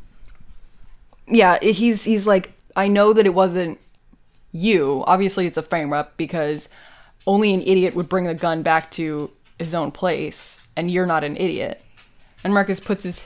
[1.27, 3.79] yeah, he's he's like I know that it wasn't
[4.51, 5.03] you.
[5.05, 6.69] Obviously it's a frame up because
[7.27, 9.29] only an idiot would bring a gun back to
[9.59, 11.79] his own place and you're not an idiot.
[12.43, 13.23] And Marcus puts his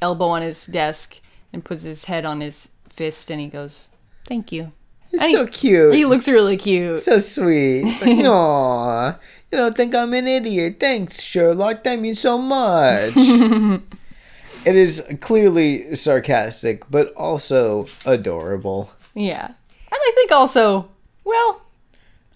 [0.00, 1.20] elbow on his desk
[1.52, 3.88] and puts his head on his fist and he goes,
[4.26, 4.72] "Thank you."
[5.12, 5.94] It's And so cute.
[5.94, 7.00] He looks really cute.
[7.00, 7.84] so sweet.
[8.02, 9.08] Like, Aw,
[9.52, 10.76] you don't think I'm an idiot.
[10.80, 11.84] Thanks, Sherlock.
[11.84, 13.12] That means so much.
[13.16, 18.90] it is clearly sarcastic, but also adorable.
[19.14, 19.46] Yeah.
[19.46, 19.54] And
[19.92, 20.88] I think also,
[21.24, 21.62] well,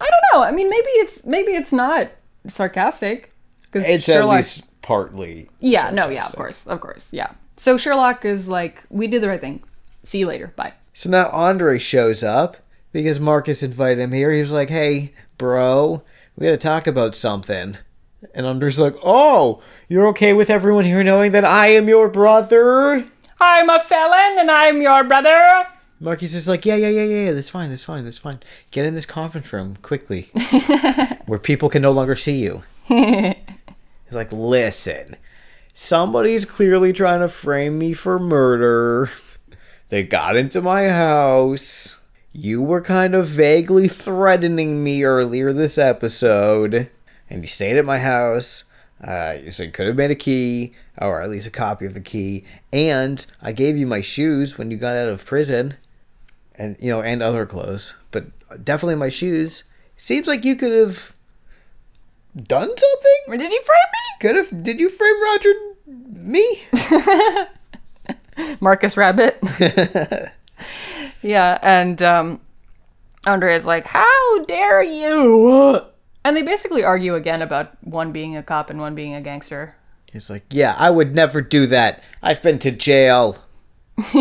[0.01, 0.43] I don't know.
[0.47, 2.09] I mean, maybe it's maybe it's not
[2.47, 5.49] sarcastic because It's at least partly.
[5.61, 7.33] yeah, no, yeah, of course, of course, yeah.
[7.57, 9.63] So Sherlock is like, we did the right thing.
[10.05, 10.53] See you later.
[10.57, 10.73] Bye.
[10.93, 12.57] So now Andre shows up
[12.93, 14.33] because Marcus invited him here.
[14.33, 16.03] He was like, "Hey, bro,
[16.37, 17.77] we got to talk about something."
[18.35, 23.05] And Andre's like, "Oh, you're okay with everyone here knowing that I am your brother?"
[23.41, 25.67] I'm a felon and I'm your brother.
[26.01, 27.33] Marcus is like, "Yeah, yeah, yeah, yeah, yeah.
[27.33, 27.71] That's fine.
[27.71, 28.05] That's fine.
[28.05, 28.41] That's fine.
[28.71, 30.23] Get in this conference room quickly,
[31.27, 33.37] where people can no longer see you." He's
[34.13, 35.17] like, "Listen,
[35.73, 39.11] somebody's clearly trying to frame me for murder.
[39.91, 41.99] They got into my house.
[42.33, 46.89] You were kind of vaguely threatening me earlier this episode,
[47.29, 48.63] and you stayed at my house.
[49.03, 52.01] Uh, so you could have made a key, or at least a copy of the
[52.01, 52.45] key.
[52.73, 55.75] And I gave you my shoes when you got out of prison,
[56.55, 58.27] and you know, and other clothes, but
[58.65, 59.65] definitely my shoes.
[59.97, 61.17] Seems like you could have
[62.37, 63.21] done something.
[63.27, 64.21] Or did you frame me?
[64.21, 64.63] Could have?
[64.63, 65.53] Did you frame Roger?
[66.13, 66.63] Me?
[68.61, 69.39] Marcus Rabbit.
[71.23, 72.41] yeah, and um,
[73.27, 75.81] Andre is like, how dare you?
[76.25, 79.75] And they basically argue again about one being a cop and one being a gangster.
[80.13, 82.03] He's like, yeah, I would never do that.
[82.23, 83.39] I've been to jail.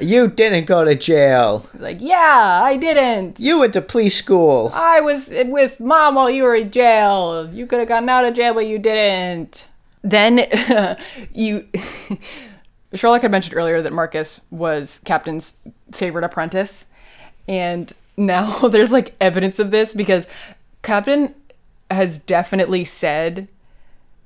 [0.00, 1.66] you didn't go to jail.
[1.72, 3.38] He's like, yeah, I didn't.
[3.38, 4.72] You went to police school.
[4.74, 7.48] I was with mom while you were in jail.
[7.52, 9.66] You could have gotten out of jail, but you didn't.
[10.02, 10.46] Then
[11.32, 11.68] you.
[12.94, 15.56] Sherlock had mentioned earlier that Marcus was Captain's
[15.92, 16.86] favorite apprentice.
[17.48, 20.26] And now there's like evidence of this because
[20.82, 21.34] Captain
[21.90, 23.50] has definitely said,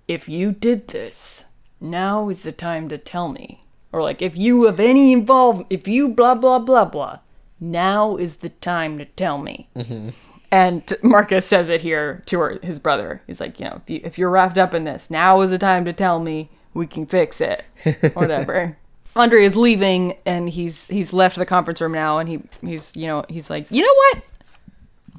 [0.09, 1.45] if you did this,
[1.81, 3.65] now is the time to tell me.
[3.93, 7.19] Or like, if you have any involvement, if you blah, blah, blah, blah,
[7.59, 9.69] now is the time to tell me.
[9.77, 10.11] Mm-hmm.
[10.53, 13.23] And Marcus says it here to her, his brother.
[13.27, 15.59] He's like, you know, if, you, if you're wrapped up in this, now is the
[15.59, 16.51] time to tell me.
[16.75, 17.65] We can fix it,
[18.15, 18.77] whatever.
[19.17, 23.07] Andre is leaving, and he's he's left the conference room now, and he he's you
[23.07, 24.23] know he's like, you know what?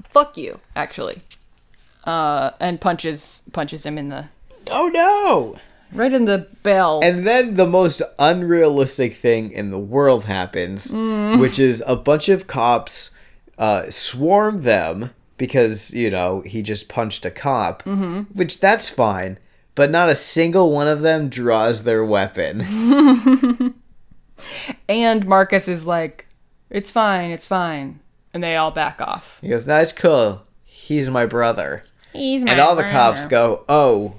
[0.10, 1.22] Fuck you, actually,
[2.06, 4.26] uh, and punches punches him in the
[4.70, 5.60] Oh no!
[5.94, 7.02] right in the bell.
[7.04, 10.92] And then the most unrealistic thing in the world happens,
[11.40, 13.12] which is a bunch of cops
[13.58, 17.84] uh, swarm them because, you know, he just punched a cop,
[18.34, 19.38] which that's fine.
[19.76, 23.74] But not a single one of them draws their weapon.
[24.88, 26.28] And Marcus is like,
[26.70, 28.00] "It's fine, it's fine,"
[28.34, 29.38] and they all back off.
[29.42, 30.44] He goes, "That's cool.
[30.64, 34.16] He's my brother." He's my And all the cops go, "Oh,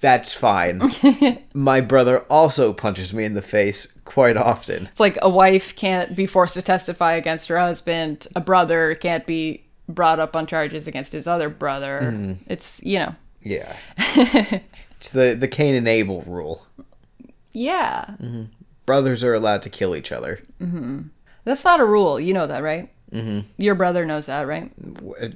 [0.00, 0.82] that's fine."
[1.54, 4.86] my brother also punches me in the face quite often.
[4.86, 8.26] It's like a wife can't be forced to testify against her husband.
[8.36, 12.00] A brother can't be brought up on charges against his other brother.
[12.02, 12.32] Mm-hmm.
[12.46, 13.76] It's you know, Yeah.
[15.04, 16.66] It's the the Cain and Abel rule.
[17.52, 18.14] yeah.
[18.86, 20.40] Brothers are allowed to kill each other.
[21.44, 22.18] That's not a rule.
[22.18, 22.90] You know that, right?
[23.12, 23.40] Mm-hmm.
[23.58, 24.72] Your brother knows that, right?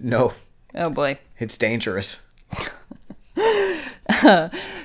[0.03, 0.33] No,
[0.75, 1.19] Oh boy.
[1.39, 2.23] it's dangerous.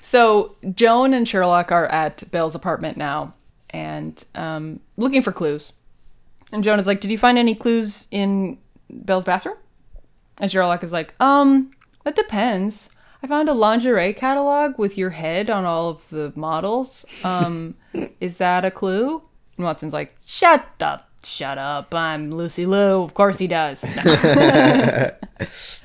[0.02, 3.34] So Joan and Sherlock are at Bell's apartment now,
[3.70, 5.72] and um, looking for clues.
[6.52, 8.60] And Joan is like, "Did you find any clues in
[8.90, 9.56] Bell's bathroom?"
[10.40, 11.72] And Sherlock is like, "Um,
[12.06, 12.90] it depends.
[13.24, 17.06] I found a lingerie catalog with your head on all of the models.
[17.24, 17.76] Um,
[18.20, 19.22] is that a clue?"
[19.58, 21.96] And Watson's like, "Shut up, shut up.
[21.96, 23.02] I'm Lucy Liu.
[23.02, 23.82] Of course he does."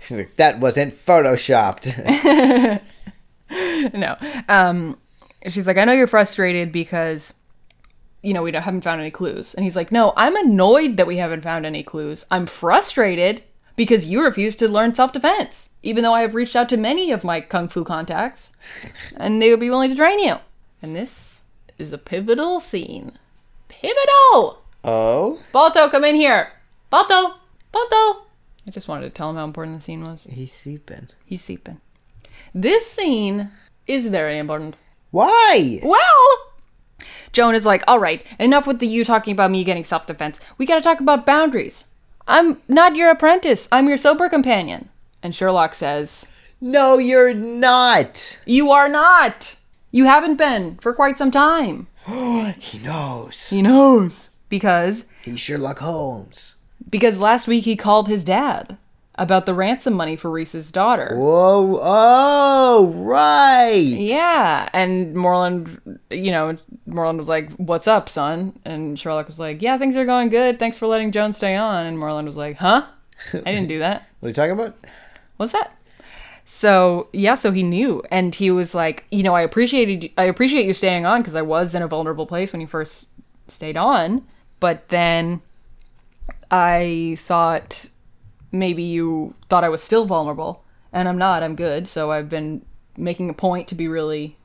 [0.00, 2.80] He's like, that wasn't photoshopped.
[3.94, 4.16] no.
[4.48, 4.98] Um,
[5.48, 7.34] she's like, I know you're frustrated because,
[8.22, 9.54] you know, we don't, haven't found any clues.
[9.54, 12.24] And he's like, No, I'm annoyed that we haven't found any clues.
[12.30, 13.42] I'm frustrated
[13.76, 17.10] because you refuse to learn self defense, even though I have reached out to many
[17.10, 18.52] of my kung fu contacts,
[19.16, 20.36] and they would be willing to train you.
[20.80, 21.40] And this
[21.78, 23.18] is a pivotal scene.
[23.68, 24.62] Pivotal!
[24.84, 26.52] oh, Balto, come in here.
[26.90, 27.34] Balto!
[27.72, 28.22] Balto!
[28.66, 30.24] I just wanted to tell him how important the scene was.
[30.28, 31.08] he's sleeping.
[31.24, 31.80] He's sleeping.
[32.54, 33.50] This scene
[33.86, 34.76] is very important.
[35.10, 35.80] Why?
[35.82, 36.52] Well,
[37.32, 40.38] Joan is like, all right, enough with the you talking about me getting self defense.
[40.58, 41.86] We gotta talk about boundaries.
[42.28, 44.88] I'm not your apprentice, I'm your sober companion.
[45.22, 46.26] And Sherlock says,
[46.60, 48.40] No, you're not.
[48.46, 49.56] You are not!
[49.90, 51.86] You haven't been for quite some time.
[52.58, 53.50] He knows.
[53.50, 54.30] He knows.
[54.48, 56.56] Because He's Sherlock Holmes.
[56.90, 58.76] because last week he called his dad
[59.16, 61.14] about the ransom money for Reese's daughter.
[61.16, 61.78] Whoa!
[61.80, 63.74] Oh, right.
[63.76, 66.56] Yeah, and Morland, you know,
[66.86, 70.58] Morland was like, "What's up, son?" And Sherlock was like, "Yeah, things are going good.
[70.58, 72.86] Thanks for letting Joan stay on." And Morland was like, "Huh?
[73.34, 74.08] I didn't do that.
[74.20, 74.76] What are you talking about?
[75.36, 75.76] What's that?"
[76.44, 80.66] So yeah, so he knew, and he was like, "You know, I appreciated, I appreciate
[80.66, 83.08] you staying on because I was in a vulnerable place when you first
[83.48, 84.26] stayed on,
[84.60, 85.40] but then
[86.50, 87.86] I thought
[88.50, 91.42] maybe you thought I was still vulnerable, and I'm not.
[91.42, 91.88] I'm good.
[91.88, 92.64] So I've been
[92.96, 94.36] making a point to be really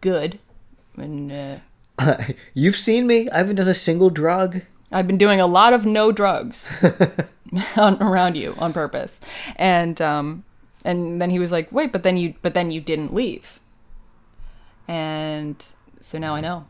[0.00, 0.38] good,
[0.96, 1.56] and uh,
[2.54, 3.28] You've seen me.
[3.30, 4.62] I haven't done a single drug.
[4.92, 6.66] I've been doing a lot of no drugs
[7.76, 9.18] on, around you on purpose.
[9.56, 10.44] And um,
[10.84, 13.60] and then he was like, "Wait, but then you but then you didn't leave."
[14.88, 15.64] And
[16.00, 16.66] so now I know.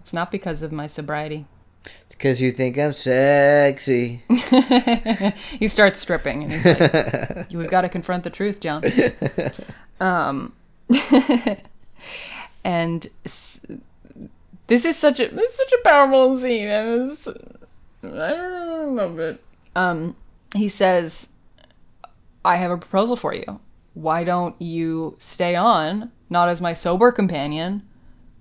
[0.00, 1.46] It's not because of my sobriety.
[2.06, 4.22] It's because you think I'm sexy.
[5.58, 8.82] He starts stripping and he's like, "We've got to confront the truth, John."
[10.00, 10.52] Um
[12.64, 13.60] and s-
[14.66, 17.28] this is such a this is such a powerful scene and it's
[18.04, 19.42] I don't love it.
[19.74, 20.16] Um,
[20.54, 21.28] he says,
[22.44, 23.60] "I have a proposal for you.
[23.94, 27.82] Why don't you stay on, not as my sober companion,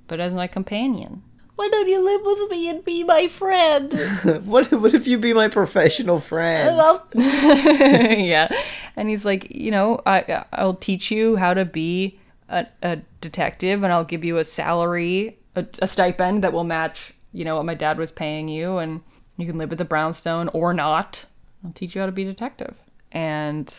[0.07, 1.23] but as my companion?"
[1.55, 3.93] Why don't you live with me and be my friend?
[4.45, 4.71] what?
[4.71, 6.75] What if you be my professional friend?
[7.13, 8.51] yeah,
[8.95, 13.83] and he's like, you know, I I'll teach you how to be a, a detective,
[13.83, 17.65] and I'll give you a salary, a, a stipend that will match, you know, what
[17.65, 19.01] my dad was paying you, and
[19.37, 21.25] you can live at the brownstone or not.
[21.63, 22.77] I'll teach you how to be a detective,
[23.11, 23.73] and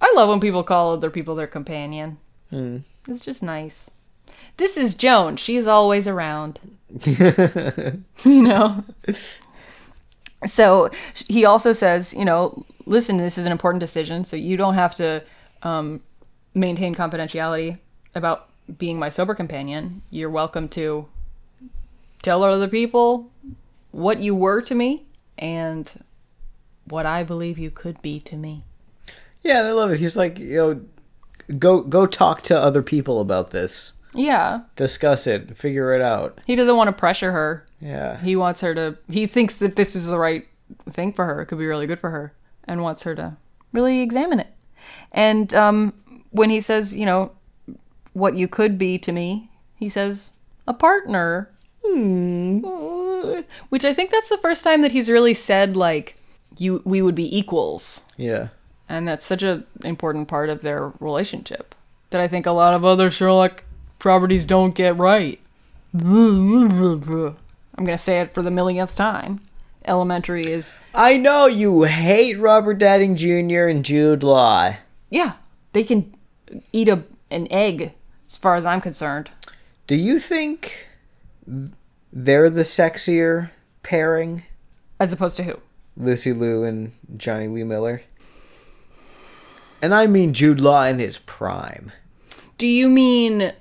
[0.00, 2.18] I love when people call other people their companion.
[3.06, 3.90] It's just nice.
[4.56, 5.36] This is Joan.
[5.36, 6.60] She's always around.
[7.04, 8.84] you know.
[10.46, 10.90] So
[11.26, 14.94] he also says, you know, listen, this is an important decision, so you don't have
[14.96, 15.22] to
[15.62, 16.00] um,
[16.54, 17.78] maintain confidentiality
[18.14, 18.48] about
[18.78, 20.02] being my sober companion.
[20.10, 21.06] You're welcome to
[22.22, 23.30] tell other people
[23.90, 25.06] what you were to me
[25.38, 25.90] and
[26.84, 28.64] what I believe you could be to me.
[29.42, 29.98] Yeah, and I love it.
[30.00, 30.80] He's like, you know,
[31.58, 36.40] go go talk to other people about this, Yeah, discuss it, figure it out.
[36.46, 37.66] he doesn't want to pressure her.
[37.80, 38.98] Yeah, He wants her to.
[39.08, 40.46] He thinks that this is the right
[40.90, 41.40] thing for her.
[41.42, 42.34] It could be really good for her,
[42.64, 43.36] and wants her to
[43.72, 44.48] really examine it.
[45.12, 45.94] And um,
[46.30, 47.32] when he says, you know,
[48.14, 50.32] what you could be to me, he says
[50.66, 51.50] a partner.
[51.84, 52.60] Hmm.
[53.68, 56.16] Which I think that's the first time that he's really said like
[56.56, 58.48] you we would be equals, yeah.
[58.88, 61.74] and that's such an important part of their relationship.
[62.10, 63.64] that I think a lot of other Sherlock
[63.98, 65.38] properties don't get right.
[65.94, 67.36] I'm
[67.76, 69.40] gonna say it for the millionth time.
[69.84, 73.68] Elementary is I know you hate Robert Downey Jr.
[73.68, 74.72] and Jude Law.
[75.10, 75.34] yeah,
[75.72, 76.14] they can
[76.72, 77.92] eat a an egg
[78.28, 79.30] as far as I'm concerned.
[79.86, 80.88] Do you think
[82.12, 83.50] they're the sexier
[83.82, 84.44] pairing?
[85.00, 85.54] As opposed to who?
[85.96, 88.02] Lucy Liu and Jonny Lee Miller?
[89.82, 91.92] And I mean Jude Law in his prime.
[92.56, 93.52] Do you mean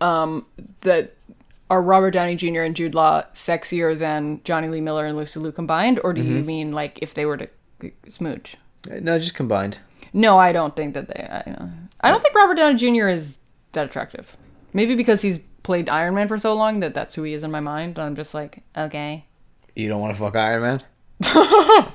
[0.00, 0.46] um,
[0.82, 1.14] that
[1.70, 2.60] are Robert Downey Jr.
[2.60, 6.42] and Jude Law sexier than Jonny Lee Miller and Lucy Liu combined, or do you
[6.42, 7.48] mean like if they were to
[8.08, 8.56] smooch?
[9.00, 9.78] No, just combined.
[10.12, 11.24] No, I don't think that they.
[11.24, 11.68] I,
[12.00, 13.08] I don't think Robert Downey Jr.
[13.08, 13.38] is
[13.72, 14.36] that attractive.
[14.72, 17.50] Maybe because he's played Iron Man for so long that that's who he is in
[17.50, 17.98] my mind.
[17.98, 19.24] I'm just like, okay,
[19.74, 20.82] You don't want to fuck Iron Man?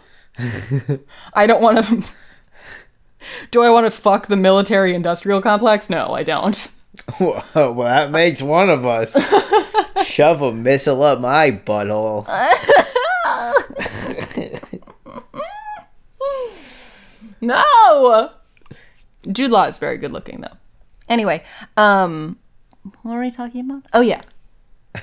[1.33, 2.03] I don't want to.
[3.51, 5.89] Do I want to fuck the military industrial complex?
[5.89, 6.69] No, I don't.
[7.19, 9.15] well, that makes one of us.
[10.05, 12.25] Shove a missile up my butthole.
[17.41, 18.31] No.
[19.31, 20.57] Jude Law is very good looking though.
[21.07, 21.43] Anyway,
[21.77, 22.37] um
[23.01, 23.83] what are we talking about?
[23.93, 24.21] Oh yeah.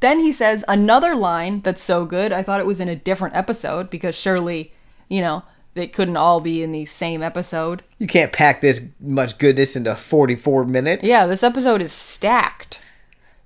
[0.00, 2.32] then he says another line that's so good.
[2.32, 4.72] I thought it was in a different episode because surely,
[5.08, 5.42] you know,
[5.74, 7.82] they couldn't all be in the same episode.
[7.98, 11.06] You can't pack this much goodness into 44 minutes.
[11.06, 12.80] Yeah, this episode is stacked.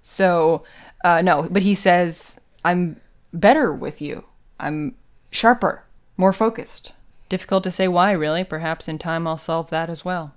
[0.03, 0.65] So,
[1.05, 3.01] uh, no, but he says, I'm
[3.33, 4.25] better with you.
[4.61, 4.95] I'm
[5.31, 5.83] sharper,
[6.17, 6.93] more focused.
[7.29, 8.45] Difficult to say why, really.
[8.45, 10.35] Perhaps in time I'll solve that as well.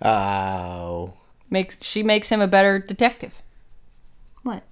[0.00, 1.14] Oh.
[1.54, 3.40] Makes she makes him a better detective.
[4.42, 4.64] What?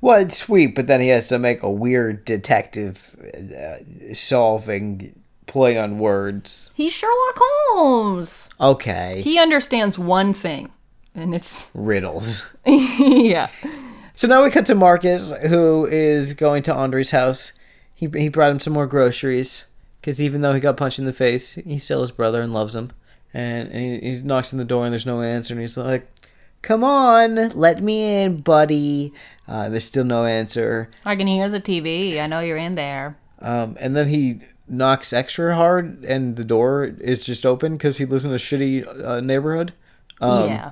[0.00, 5.76] Well, it's sweet, but then he has to make a weird detective uh, solving play
[5.76, 6.70] on words.
[6.74, 8.48] He's Sherlock Holmes.
[8.60, 9.20] Okay.
[9.24, 10.70] He understands one thing,
[11.12, 12.54] and it's Riddles.
[12.64, 13.48] yeah.
[14.14, 17.52] So now we cut to Marcus, who is going to Andre's house.
[17.96, 19.64] He, he brought him some more groceries,
[20.00, 22.76] because even though he got punched in the face, he's still his brother and loves
[22.76, 22.92] him.
[23.36, 26.10] And, and he, he knocks on the door, and there's no answer, and he's like,
[26.62, 29.12] Come on, let me in, buddy.
[29.46, 30.90] Uh, there's still no answer.
[31.04, 32.18] I can hear the TV.
[32.18, 33.18] I know you're in there.
[33.40, 38.06] Um, and then he knocks extra hard, and the door is just open because he
[38.06, 39.74] lives in a shitty uh, neighborhood.
[40.20, 40.70] Um, yeah.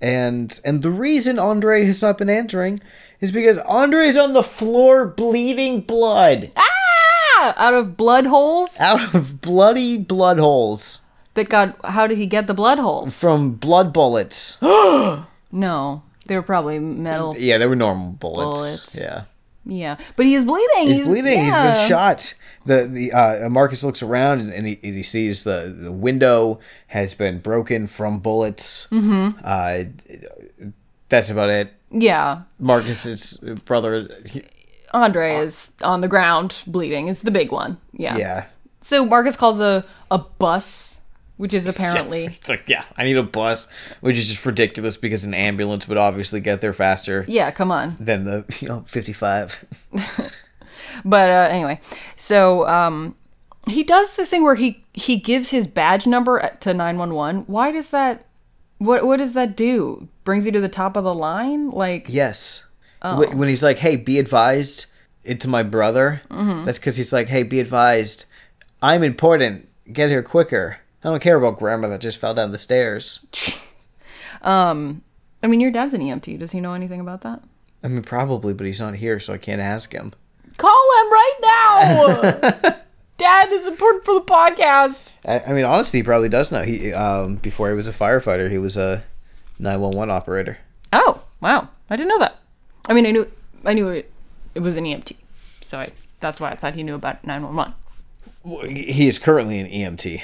[0.00, 2.78] And and the reason Andre has not been answering
[3.20, 7.54] is because Andre's on the floor bleeding blood Ah!
[7.56, 10.99] Out of blood holes out of bloody blood holes
[11.34, 11.76] that got.
[11.84, 13.16] How did he get the blood holes?
[13.16, 14.58] from blood bullets.
[15.52, 17.34] No, they were probably metal.
[17.36, 18.56] yeah, they were normal bullets.
[18.58, 18.94] Bullets.
[18.96, 19.24] Yeah.
[19.66, 20.88] Yeah, but he is bleeding.
[20.94, 21.38] He's bleeding.
[21.38, 21.68] yeah.
[21.72, 22.34] He's been shot.
[22.66, 26.60] The the uh, Marcus looks around and, and he, and he sees the the window
[26.86, 28.86] has been broken from bullets.
[28.90, 29.38] Mm-hmm.
[29.44, 30.70] Uh,
[31.08, 31.72] that's about it.
[31.90, 34.08] Yeah, Marcus's brother.
[34.30, 34.44] he-
[34.92, 37.08] Andre is on the ground bleeding.
[37.08, 37.76] Is the big one.
[37.92, 38.16] Yeah.
[38.16, 38.46] yeah.
[38.80, 40.89] So Marcus calls a a bus,
[41.40, 43.66] which is apparently It's like, yeah, I need a bus,
[44.02, 47.50] which is just ridiculous because an ambulance would obviously get there faster yeah.
[47.50, 47.94] Come on.
[47.98, 49.64] than the you know 55.
[51.04, 51.80] But uh, anyway,
[52.16, 53.16] so um,
[53.66, 57.44] he does this thing where he he gives his badge number to nine one one.
[57.46, 58.26] Why does that?
[58.78, 60.08] What what does that do?
[60.24, 61.70] Brings you to the top of the line?
[61.70, 62.66] Like Yes.
[63.02, 64.86] Wh- When he's like, "Hey, be advised,
[65.22, 66.64] it's my brother." Mm-hmm.
[66.64, 68.26] That's because he's like, "Hey, be advised,
[68.82, 69.68] I'm important.
[69.90, 70.78] Get here quicker.
[71.02, 73.24] I don't care about grandma that just fell down the stairs."
[74.42, 75.02] um,
[75.42, 76.38] I mean, your dad's an EMT.
[76.38, 77.42] Does he know anything about that?
[77.82, 80.12] I mean, probably, but he's not here, so I can't ask him.
[80.58, 82.76] Call him right now.
[83.16, 85.02] Dad is important for the podcast.
[85.26, 86.62] I, I mean, honestly, he probably does know.
[86.62, 89.04] He um, before he was a firefighter, he was a
[89.58, 90.58] 911 operator.
[90.92, 92.38] Oh wow, I didn't know that.
[92.88, 93.30] I mean, I knew
[93.64, 94.10] I knew it,
[94.54, 95.16] it was an EMT,
[95.60, 95.90] so I,
[96.20, 97.74] that's why I thought he knew about nine one one.
[98.66, 100.22] He is currently an EMT.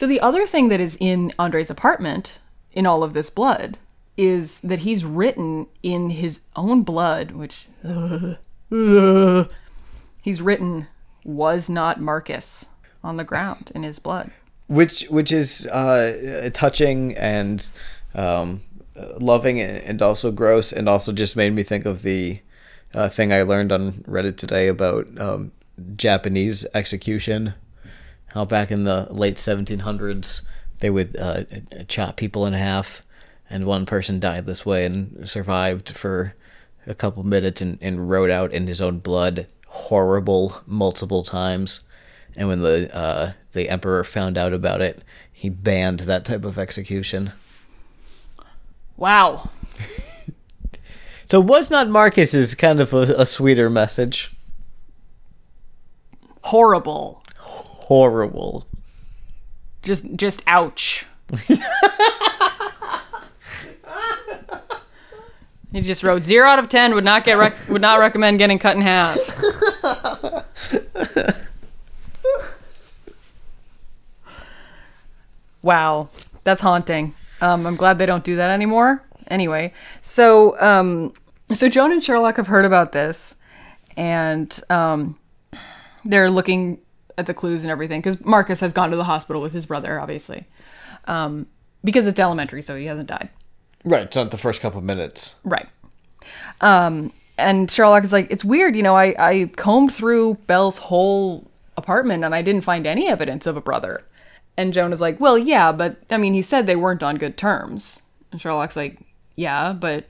[0.00, 2.38] So the other thing that is in Andre's apartment
[2.72, 3.76] in all of this blood
[4.16, 7.66] is that he's written in his own blood, which
[10.22, 10.86] he's written
[11.22, 12.64] was not Marcus
[13.04, 14.30] on the ground in his blood.
[14.68, 17.68] which which is uh, touching and
[18.14, 18.62] um,
[18.96, 22.38] uh, loving and also gross and also just made me think of the
[22.94, 25.52] uh, thing I learned on Reddit today about um,
[25.94, 27.52] Japanese execution.
[28.32, 30.42] How back in the late 1700s
[30.80, 31.44] they would uh,
[31.88, 33.02] chop people in half,
[33.50, 36.34] and one person died this way and survived for
[36.86, 41.84] a couple minutes and, and wrote out in his own blood horrible multiple times
[42.34, 45.02] And when the uh, the emperor found out about it,
[45.32, 47.32] he banned that type of execution.
[48.96, 49.50] Wow.
[51.30, 54.34] So was not Marcus's kind of a, a sweeter message?
[56.42, 57.19] Horrible.
[57.90, 58.66] Horrible.
[59.82, 61.06] Just just ouch.
[65.72, 66.94] he just wrote zero out of ten.
[66.94, 69.18] Would not get rec- would not recommend getting cut in half.
[75.62, 76.08] wow,
[76.44, 77.12] that's haunting.
[77.40, 79.02] Um, I'm glad they don't do that anymore.
[79.26, 81.12] Anyway, so um,
[81.52, 83.34] so Joan and Sherlock have heard about this,
[83.96, 85.18] and um,
[86.04, 86.78] they're looking
[87.20, 90.00] at the clues and everything because Marcus has gone to the hospital with his brother,
[90.00, 90.46] obviously,
[91.04, 91.46] um,
[91.84, 93.28] because it's elementary, so he hasn't died.
[93.84, 95.36] Right, it's not the first couple minutes.
[95.44, 95.68] Right.
[96.60, 101.50] Um, and Sherlock is like, it's weird, you know, I, I combed through Bell's whole
[101.76, 104.02] apartment and I didn't find any evidence of a brother.
[104.56, 107.36] And Joan is like, well, yeah, but I mean, he said they weren't on good
[107.36, 108.02] terms.
[108.30, 108.98] And Sherlock's like,
[109.36, 110.06] yeah, but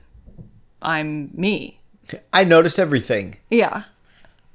[0.81, 1.79] I'm me.
[2.33, 3.37] I noticed everything.
[3.49, 3.83] Yeah.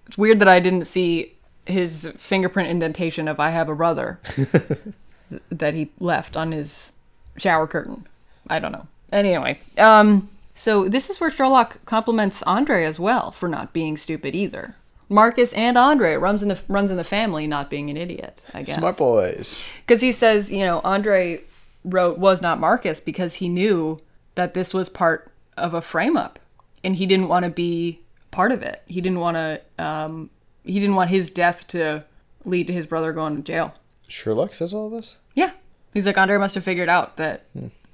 [0.06, 1.35] It's weird that I didn't see
[1.66, 4.20] his fingerprint indentation of I have a brother
[5.50, 6.92] that he left on his
[7.36, 8.06] shower curtain.
[8.48, 8.86] I don't know.
[9.12, 14.34] Anyway, um so this is where Sherlock compliments Andre as well for not being stupid
[14.34, 14.74] either.
[15.08, 18.62] Marcus and Andre runs in the runs in the family not being an idiot, I
[18.62, 18.76] guess.
[18.76, 19.62] Smart boys.
[19.86, 21.42] Because he says, you know, Andre
[21.84, 23.98] wrote was not Marcus because he knew
[24.34, 26.38] that this was part of a frame up
[26.82, 28.00] and he didn't want to be
[28.30, 28.82] part of it.
[28.86, 30.30] He didn't want to, um,
[30.66, 32.04] he didn't want his death to
[32.44, 33.74] lead to his brother going to jail.
[34.08, 35.18] Sherlock says all this?
[35.34, 35.52] Yeah.
[35.94, 37.46] He's like, Andre must have figured out that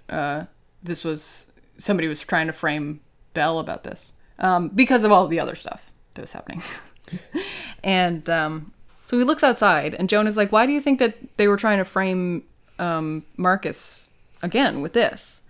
[0.08, 0.44] uh,
[0.82, 1.46] this was,
[1.78, 3.00] somebody was trying to frame
[3.34, 6.62] Bell about this um, because of all the other stuff that was happening.
[7.84, 8.72] and um,
[9.04, 11.56] so he looks outside, and Joan is like, "Why do you think that they were
[11.56, 12.44] trying to frame
[12.78, 14.10] um, Marcus
[14.42, 15.42] again with this?"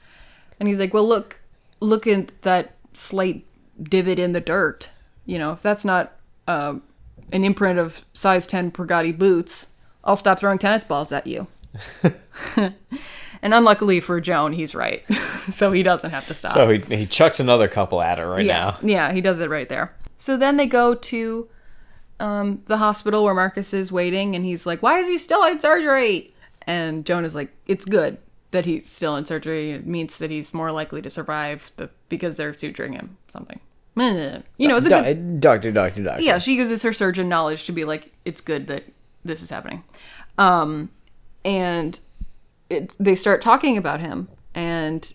[0.60, 1.40] And he's like, "Well, look,
[1.80, 3.44] look at that slight
[3.82, 4.90] divot in the dirt.
[5.26, 6.12] You know, if that's not
[6.46, 6.76] uh,
[7.32, 9.66] an imprint of size ten Pregati boots,
[10.04, 11.46] I'll stop throwing tennis balls at you."
[12.56, 12.74] and
[13.54, 15.04] unluckily for Joan, he's right,
[15.50, 16.52] so he doesn't have to stop.
[16.52, 18.88] So he, he chucks another couple at her right Yeah, now.
[18.88, 19.94] yeah, he does it right there.
[20.18, 21.48] So then they go to
[22.20, 25.58] um, the hospital where Marcus is waiting, and he's like, "Why is he still in
[25.58, 26.34] surgery?"
[26.66, 28.18] And Joan is like, "It's good
[28.52, 29.72] that he's still in surgery.
[29.72, 33.60] It means that he's more likely to survive the because they're suturing him something."
[33.96, 35.40] You know, it's a good.
[35.40, 36.22] Doctor, doctor, doctor.
[36.22, 38.84] Yeah, she uses her surgeon knowledge to be like, "It's good that
[39.24, 39.84] this is happening,"
[40.38, 40.90] um,
[41.44, 41.98] and
[42.70, 45.12] it, they start talking about him, and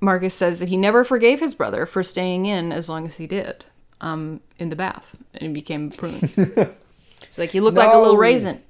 [0.00, 3.26] Marcus says that he never forgave his brother for staying in as long as he
[3.26, 3.64] did,
[4.00, 6.30] um, in the bath, and he became prune.
[7.22, 8.18] it's like he looked like a little No.
[8.20, 8.62] raisin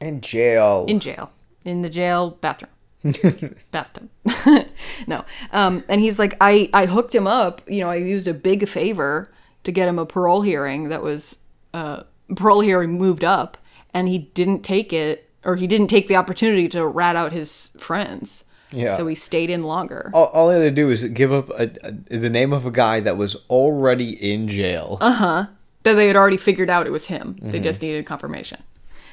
[0.00, 0.84] In jail.
[0.88, 1.30] in jail,
[1.64, 2.70] in the jail bathroom.
[3.70, 4.08] bathtub.
[5.06, 5.24] no.
[5.52, 7.62] Um, and he's like, I, I hooked him up.
[7.68, 9.32] You know, I used a big favor
[9.64, 11.36] to get him a parole hearing that was,
[11.74, 12.04] uh,
[12.36, 13.58] parole hearing moved up,
[13.94, 17.70] and he didn't take it, or he didn't take the opportunity to rat out his
[17.78, 18.44] friends.
[18.70, 18.96] Yeah.
[18.96, 20.10] So he stayed in longer.
[20.12, 22.70] all, all they had to do was give up a, a, the name of a
[22.70, 24.98] guy that was already in jail.
[25.00, 25.12] Uh.
[25.12, 25.46] Huh.
[25.84, 27.38] That they had already figured out it was him.
[27.40, 28.62] They just needed confirmation.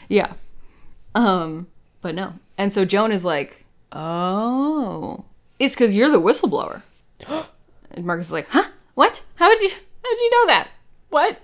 [0.09, 0.33] Yeah.
[1.13, 1.67] Um,
[2.01, 2.33] but no.
[2.57, 3.64] And so Joan is like,
[3.95, 5.25] "Oh,
[5.57, 6.81] it's because you're the whistleblower."
[7.91, 8.69] and Marcus is like, "Huh?
[8.93, 9.21] What?
[9.35, 9.69] How did you?
[9.69, 10.69] How did you know that?
[11.09, 11.39] What?"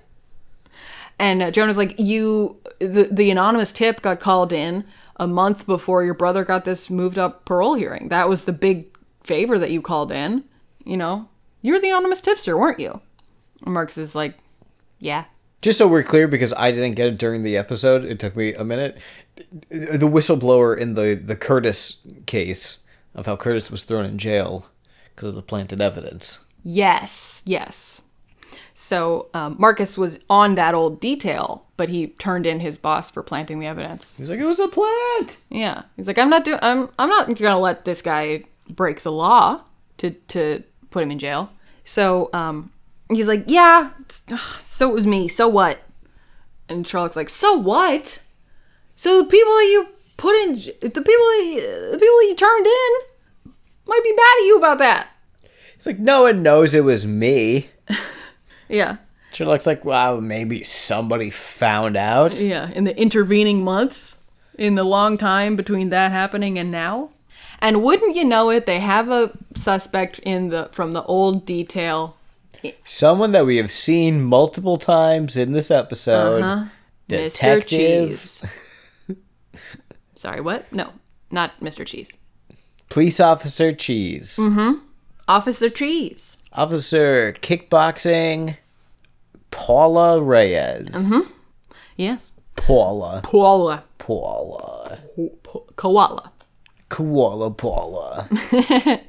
[1.17, 5.65] And uh, Joan is like, "You, the the anonymous tip got called in a month
[5.65, 8.09] before your brother got this moved up parole hearing.
[8.09, 8.87] That was the big
[9.23, 10.43] favor that you called in.
[10.83, 11.29] You know,
[11.61, 13.01] you're the anonymous tipster, weren't you?"
[13.63, 14.37] And Marcus is like,
[14.99, 15.25] "Yeah."
[15.61, 18.53] Just so we're clear, because I didn't get it during the episode, it took me
[18.53, 18.97] a minute.
[19.69, 22.79] The whistleblower in the, the Curtis case
[23.13, 24.67] of how Curtis was thrown in jail
[25.15, 26.39] because of the planted evidence.
[26.63, 28.01] Yes, yes.
[28.73, 33.21] So um, Marcus was on that old detail, but he turned in his boss for
[33.21, 34.15] planting the evidence.
[34.17, 35.37] He's like, it was a plant.
[35.49, 36.59] Yeah, he's like, I'm not doing.
[36.61, 39.61] I'm I'm not gonna let this guy break the law
[39.97, 41.51] to to put him in jail.
[41.83, 42.71] So um,
[43.15, 43.91] he's like, yeah.
[44.59, 45.27] So it was me.
[45.27, 45.79] So what?
[46.69, 48.21] And Sherlock's like, so what?
[48.95, 52.35] So the people that you put in, the people that you, the people that you
[52.35, 53.53] turned in,
[53.85, 55.07] might be mad at you about that.
[55.75, 57.69] It's like, no one knows it was me.
[58.71, 58.97] Yeah.
[59.33, 62.39] Sherlock's like, wow, maybe somebody found out.
[62.39, 64.19] Yeah, in the intervening months,
[64.57, 67.11] in the long time between that happening and now.
[67.59, 72.17] And wouldn't you know it, they have a suspect in the from the old detail.
[72.83, 76.43] Someone that we have seen multiple times in this episode.
[76.43, 76.65] Uh-huh.
[77.07, 78.09] Detective.
[78.09, 78.45] Cheese.
[80.15, 80.71] Sorry, what?
[80.71, 80.91] No,
[81.29, 81.85] not Mr.
[81.85, 82.11] Cheese.
[82.89, 84.39] Police officer Cheese.
[85.27, 86.37] Officer Cheese.
[86.53, 88.57] Officer kickboxing
[89.49, 91.29] Paula Reyes.
[91.95, 92.31] Yes.
[92.55, 93.21] Paula.
[93.23, 93.83] Paula.
[93.97, 94.99] Paula.
[95.75, 96.31] Koala.
[96.89, 98.27] Koala Paula.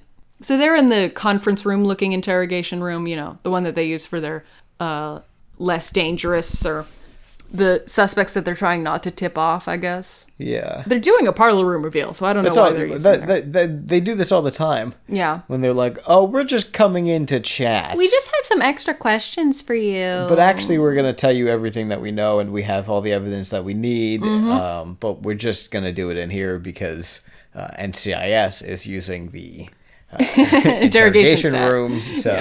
[0.43, 3.87] So they're in the conference room looking interrogation room, you know, the one that they
[3.87, 4.45] use for their
[4.81, 5.21] uh,
[5.59, 6.87] less dangerous or
[7.53, 10.27] the suspects that they're trying not to tip off, I guess.
[10.39, 10.83] Yeah.
[10.87, 13.03] They're doing a parlor room reveal, so I don't know That's why all, they're using
[13.03, 13.41] that, there.
[13.43, 14.95] that, that- they do this all the time.
[15.07, 15.43] Yeah.
[15.49, 17.97] When they're like, oh, we're just coming in to chat.
[17.97, 20.25] We just have some extra questions for you.
[20.29, 23.03] But actually, we're going to tell you everything that we know, and we have all
[23.03, 24.23] the evidence that we need.
[24.23, 24.51] Mm-hmm.
[24.51, 27.21] Um, but we're just going to do it in here because
[27.55, 29.69] uh, NCIS is using the
[30.13, 30.19] uh,
[30.83, 31.71] interrogation set.
[31.71, 32.01] room.
[32.15, 32.33] So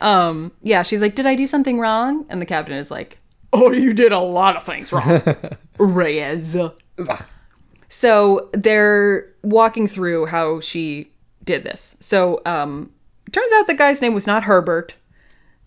[0.00, 0.48] Yeah.
[0.62, 3.18] yeah, she's like, "Did I do something wrong?" And the captain is like,
[3.52, 5.22] "Oh, you did a lot of things wrong,
[5.78, 6.56] Reyes."
[7.88, 11.10] so they're walking through how she
[11.44, 11.96] did this.
[12.00, 12.90] So um,
[13.32, 14.94] turns out the guy's name was not Herbert;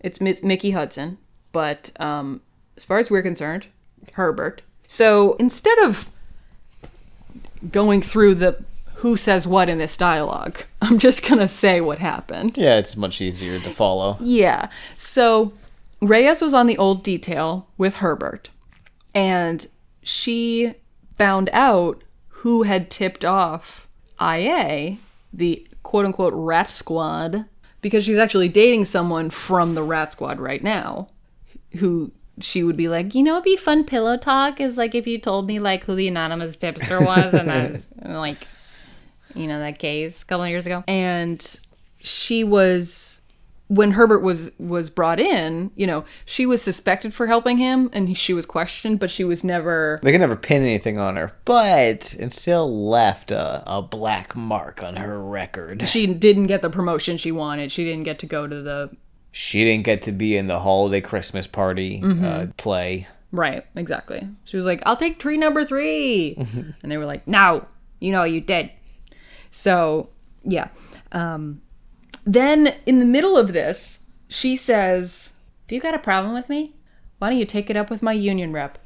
[0.00, 1.18] it's Mi- Mickey Hudson.
[1.52, 2.42] But um,
[2.76, 3.66] as far as we're concerned,
[4.12, 4.62] Herbert.
[4.86, 6.08] So instead of
[7.72, 8.62] going through the
[8.98, 12.56] who says what in this dialogue, I'm just gonna say what happened.
[12.56, 14.16] yeah, it's much easier to follow.
[14.20, 14.68] Yeah.
[14.96, 15.52] So
[16.00, 18.50] Reyes was on the old detail with Herbert,
[19.14, 19.66] and
[20.02, 20.74] she
[21.16, 23.88] found out who had tipped off
[24.20, 24.98] IA,
[25.32, 27.44] the quote unquote rat squad,
[27.80, 31.08] because she's actually dating someone from the rat squad right now,
[31.78, 35.06] who she would be like, you know, it'd be fun pillow talk is like if
[35.08, 38.46] you told me like who the anonymous tipster was, and I was like,
[39.38, 41.58] you know, that case a couple of years ago, and
[42.00, 43.18] she was
[43.68, 48.16] when Herbert was was brought in, you know, she was suspected for helping him and
[48.16, 52.16] she was questioned, but she was never They could never pin anything on her, but
[52.18, 55.86] it still left a, a black mark on her record.
[55.86, 57.70] she didn't get the promotion she wanted.
[57.70, 58.90] She didn't get to go to the
[59.32, 63.06] She didn't get to be in the holiday Christmas party uh, play.
[63.32, 64.26] right, exactly.
[64.44, 66.36] She was like, "I'll take tree number 3."
[66.82, 67.66] and they were like, "No,
[68.00, 68.70] you know you did."
[69.50, 70.10] So,
[70.44, 70.68] yeah.
[71.12, 71.62] Um
[72.24, 73.98] then in the middle of this,
[74.28, 75.32] she says,
[75.66, 76.74] "Have you got a problem with me?
[77.18, 78.78] Why don't you take it up with my union rep?"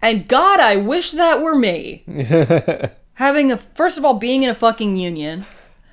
[0.00, 2.04] And God, I wish that were me.
[3.14, 5.44] having a first of all being in a fucking union,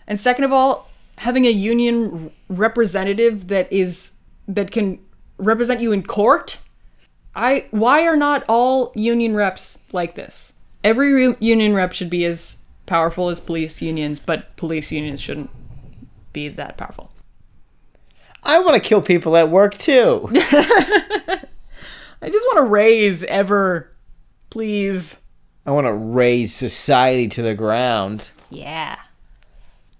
[0.07, 4.11] and second of all having a union representative that is
[4.47, 4.99] that can
[5.38, 6.59] represent you in court.
[7.35, 10.53] I why are not all union reps like this?
[10.84, 12.57] Every re- union rep should be as
[12.90, 15.52] powerful as police unions, but police unions shouldn't
[16.34, 17.11] be that powerful.
[18.44, 20.28] I want to kill people at work too.
[20.34, 21.40] I
[22.30, 23.91] just want to raise ever,
[24.49, 25.22] please.
[25.66, 28.32] I want to raise society to the ground.
[28.49, 28.98] Yeah,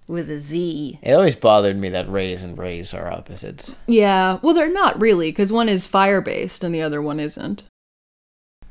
[0.08, 1.00] with a Z.
[1.04, 3.76] It always bothered me that raise and raise are opposites.
[3.86, 7.64] Yeah, well, they're not really, because one is fire based and the other one isn't.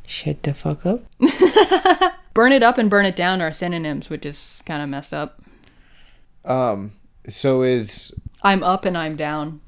[0.05, 1.03] Shut the fuck up.
[2.39, 5.43] Burn it up and burn it down are synonyms, which is kind of messed up.
[6.45, 6.93] Um.
[7.29, 9.61] So is I'm up and I'm down.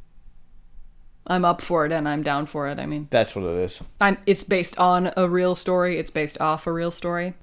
[1.27, 2.79] I'm up for it and I'm down for it.
[2.79, 3.83] I mean, that's what it is.
[4.01, 4.19] I'm.
[4.25, 5.99] It's based on a real story.
[5.99, 7.35] It's based off a real story.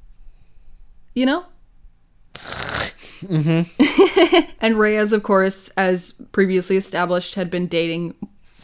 [1.14, 1.45] You know.
[2.36, 4.52] mm-hmm.
[4.62, 8.16] and Reyes, of course, as previously established, had been dating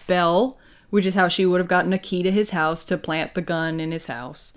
[0.08, 0.58] Bell,
[0.92, 3.42] which is how she would have gotten a key to his house to plant the
[3.42, 4.54] gun in his house.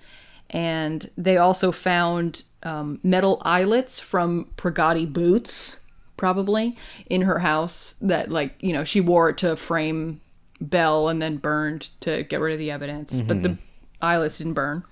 [0.51, 5.81] And they also found um, metal eyelets from Pragati boots,
[6.16, 6.77] probably
[7.10, 10.20] in her house that, like, you know, she wore it to frame
[10.60, 13.20] Bell and then burned to get rid of the evidence.
[13.20, 13.59] But the
[14.01, 14.85] eyelets didn't burn.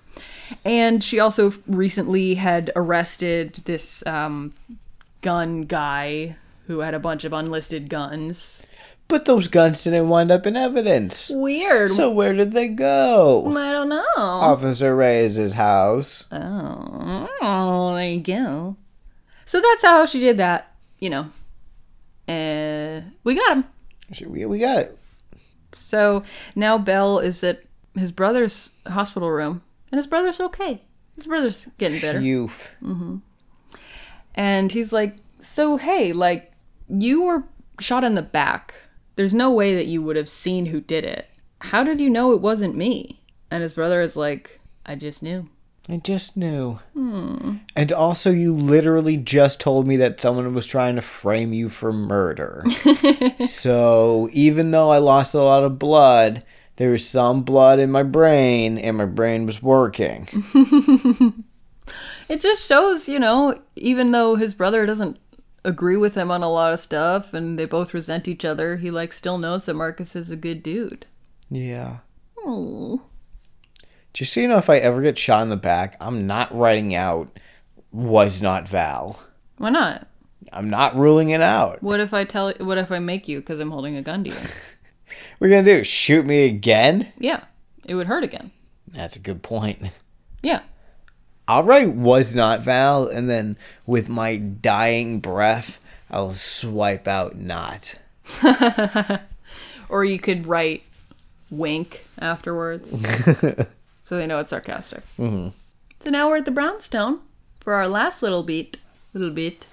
[0.64, 4.52] And she also recently had arrested this um,
[5.22, 6.36] gun guy
[6.66, 8.66] who had a bunch of unlisted guns.
[9.06, 11.31] But those guns didn't wind up in evidence.
[11.32, 11.90] Weird.
[11.90, 13.47] So where did they go?
[13.56, 14.05] I don't know.
[14.16, 16.24] Officer Reyes' house.
[16.32, 18.76] Oh, oh, there you go.
[19.44, 20.74] So that's how she did that.
[20.98, 21.31] You know.
[22.26, 23.64] Uh, we got him.
[24.26, 24.98] We, we got it.
[25.72, 26.22] So
[26.55, 27.62] now Bell is at
[27.94, 29.62] his brother's hospital room,
[29.93, 30.82] and his brother's okay.
[31.16, 32.20] His brother's getting better.
[32.20, 32.51] You.
[34.35, 36.52] And he's like, So, hey, like,
[36.89, 37.44] you were
[37.81, 38.74] shot in the back.
[39.16, 41.28] There's no way that you would have seen who did it.
[41.61, 43.20] How did you know it wasn't me?
[43.51, 45.49] And his brother is like, I just knew.
[45.89, 46.81] I just knew.
[47.77, 51.93] And also, you literally just told me that someone was trying to frame you for
[51.93, 52.65] murder.
[53.47, 56.43] so, even though I lost a lot of blood,
[56.77, 60.27] there was some blood in my brain, and my brain was working.
[62.28, 65.19] It just shows, you know, even though his brother doesn't
[65.65, 68.91] agree with him on a lot of stuff and they both resent each other, he
[68.91, 71.07] like still knows that Marcus is a good dude.
[71.51, 71.99] yeah.
[72.47, 73.03] Oh.
[74.12, 76.95] Just so you know, if I ever get shot in the back, I'm not writing
[76.95, 77.39] out
[77.91, 79.24] was not Val.
[79.59, 80.07] Why not?
[80.53, 81.82] I'm not ruling it out.
[81.82, 84.31] What if I tell what if I make you cuz I'm holding a gun to
[84.31, 84.36] you?
[85.41, 87.12] We're gonna do shoot me again.
[87.19, 87.45] yeah.
[87.86, 88.51] It would hurt again.
[88.89, 89.78] That's a good point.
[90.43, 90.61] Yeah.
[91.47, 93.57] I'll write was not Val, and then
[93.87, 95.79] with my dying breath,
[96.11, 97.95] I'll swipe out not.
[99.89, 100.83] Or you could write
[101.51, 102.91] wink afterwards.
[104.03, 105.03] so they know it's sarcastic.
[105.19, 105.49] Mm-hmm.
[106.01, 107.21] So now we're at the brownstone
[107.61, 108.79] for our last little beat,
[109.12, 109.66] little bit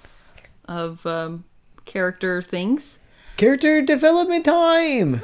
[0.66, 1.44] of um,
[1.84, 2.98] character things.
[3.36, 5.22] Character development time.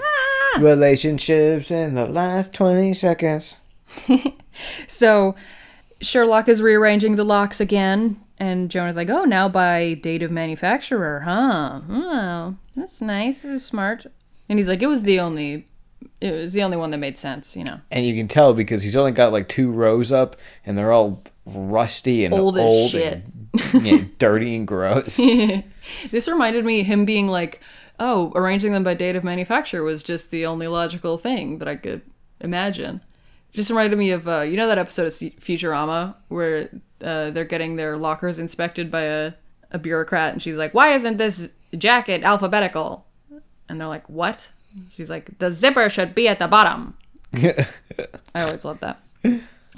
[0.59, 3.57] Relationships in the last twenty seconds.
[4.89, 5.37] So
[6.01, 11.20] Sherlock is rearranging the locks again, and Joan's like, "Oh, now by date of manufacturer,
[11.20, 11.81] huh?
[11.89, 13.45] Oh, that's nice.
[13.45, 14.07] It was smart."
[14.49, 15.66] And he's like, "It was the only,
[16.20, 18.83] it was the only one that made sense, you know." And you can tell because
[18.85, 23.25] he's only got like two rows up, and they're all rusty and Old old, shit.
[23.75, 25.19] and yeah, dirty and gross.
[26.11, 27.61] This reminded me him being like,
[27.99, 31.75] "Oh, arranging them by date of manufacture was just the only logical thing that I
[31.77, 32.03] could
[32.41, 33.01] imagine."
[33.59, 36.70] Just reminded me of uh, you know that episode of Futurama where
[37.02, 39.32] uh, they're getting their lockers inspected by a,
[39.72, 43.05] a bureaucrat, and she's like, "Why isn't this jacket alphabetical?"
[43.68, 44.48] And they're like, "What?"
[44.94, 46.97] She's like, "The zipper should be at the bottom."
[47.35, 47.66] I
[48.36, 49.01] always love that.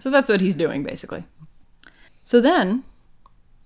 [0.01, 1.25] So that's what he's doing basically.
[2.27, 2.85] So then,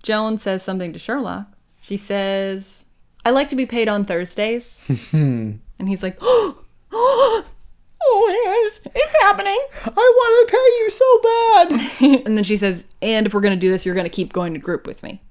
[0.01, 1.47] Joan says something to Sherlock.
[1.81, 2.85] She says,
[3.25, 4.89] I like to be paid on Thursdays.
[5.11, 7.45] and he's like, oh,
[8.07, 9.57] Oh, yes, it's happening.
[9.85, 11.21] I want to pay you so
[12.11, 12.25] bad.
[12.27, 14.31] And then she says, and if we're going to do this, you're going to keep
[14.33, 15.21] going to group with me.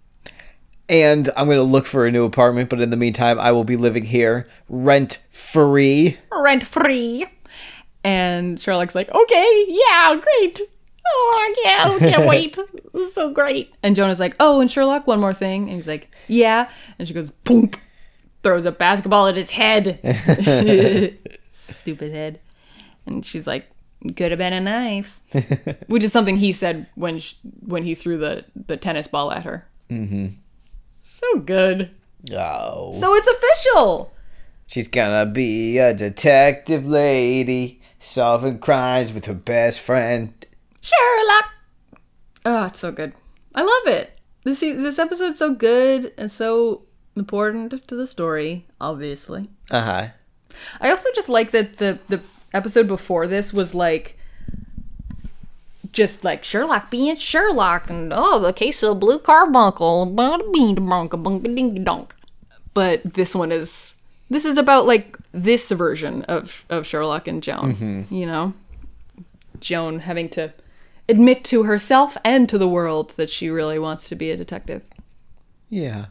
[0.88, 3.76] and I'm gonna look for a new apartment, but in the meantime, I will be
[3.76, 6.16] living here rent free.
[6.30, 7.24] Rent free.
[8.04, 10.60] And Sherlock's like, okay, yeah, great.
[11.06, 12.58] Oh, yeah, I can't wait.
[12.94, 13.72] This is so great.
[13.82, 15.62] And Joan's like, oh, and Sherlock, one more thing.
[15.64, 16.70] And he's like, yeah.
[16.98, 17.70] And she goes, boom,
[18.44, 19.98] throws a basketball at his head.
[21.50, 22.40] Stupid head.
[23.06, 23.66] And she's like,
[24.16, 25.20] could have been a knife.
[25.86, 29.44] Which is something he said when sh- when he threw the, the tennis ball at
[29.44, 29.66] her.
[29.90, 30.26] Mm-hmm.
[31.02, 31.90] So good.
[32.32, 34.12] Oh, So it's official.
[34.66, 40.32] she's gonna be a detective lady solving crimes with her best friend.
[40.80, 41.44] Sherlock.
[42.46, 43.12] Oh, it's so good.
[43.54, 44.18] I love it.
[44.44, 46.82] This this episode's so good and so
[47.16, 48.66] important to the story.
[48.80, 50.08] Obviously, Uh huh.
[50.80, 52.20] I also just like that the the
[52.54, 54.16] episode before this was like
[55.92, 61.10] just like Sherlock being Sherlock and oh the case of blue carbuncle, bada bing bonka
[61.10, 62.14] bunka ding donk.
[62.72, 63.94] But this one is
[64.30, 67.74] this is about like this version of of Sherlock and Joan.
[67.74, 68.14] Mm-hmm.
[68.14, 68.54] You know,
[69.60, 70.52] Joan having to
[71.08, 74.82] admit to herself and to the world that she really wants to be a detective.
[75.68, 76.06] Yeah.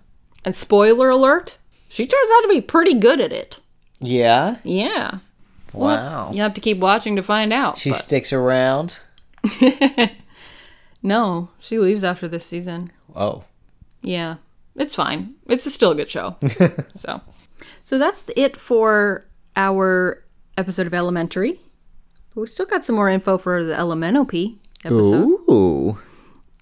[0.46, 1.58] And spoiler alert,
[1.90, 3.60] she turns out to be pretty good at it.
[4.00, 4.58] Yeah.
[4.64, 5.20] Yeah.
[5.74, 6.32] Well, Wow.
[6.34, 7.78] you have to keep watching to find out.
[7.78, 9.00] She but- sticks around.
[11.02, 12.90] no, she leaves after this season.
[13.16, 13.44] Oh.
[14.02, 14.36] Yeah,
[14.76, 15.36] it's fine.
[15.48, 16.38] It's still a good show.
[16.94, 17.22] so,
[17.84, 19.26] so that's it for
[19.56, 20.24] our
[20.58, 21.60] episode of Elementary.
[22.34, 24.24] But we still got some more info for the Elemental
[24.84, 25.40] episode.
[25.50, 26.00] Ooh.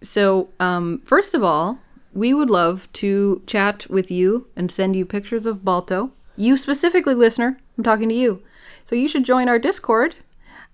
[0.02, 1.80] So, um, first of all,
[2.14, 6.12] we would love to chat with you and send you pictures of Balto.
[6.36, 8.42] You specifically, listener, I'm talking to you.
[8.84, 10.16] So you should join our Discord.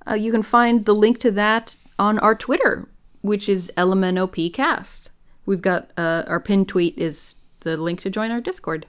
[0.08, 2.88] Uh, you can find the link to that on our Twitter,
[3.22, 5.10] which is LMNOPcast.
[5.46, 8.86] We've got uh, our pinned tweet is the link to join our Discord.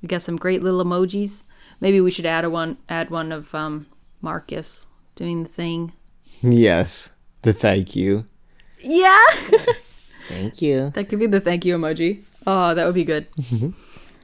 [0.00, 1.44] We got some great little emojis.
[1.80, 3.86] Maybe we should add a one, add one of um,
[4.20, 4.86] Marcus
[5.16, 5.92] doing the thing.
[6.42, 7.10] Yes.
[7.42, 8.26] The thank you.
[8.80, 9.18] Yeah.
[10.28, 10.90] Thank you.
[10.90, 12.22] That could be the thank you emoji.
[12.46, 13.26] Oh, that would be good.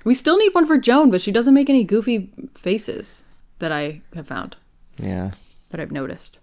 [0.05, 3.27] we still need one for Joan, but she doesn't make any goofy faces
[3.59, 4.56] that I have found,
[4.98, 5.32] Yeah.
[5.70, 6.39] that I've noticed.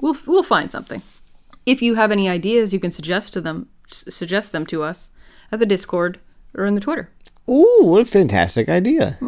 [0.00, 1.02] We'll we'll find something.
[1.64, 5.10] If you have any ideas, you can suggest to them suggest them to us
[5.52, 6.18] at the Discord
[6.54, 7.10] or in the Twitter.
[7.48, 9.18] Ooh, what a fantastic idea.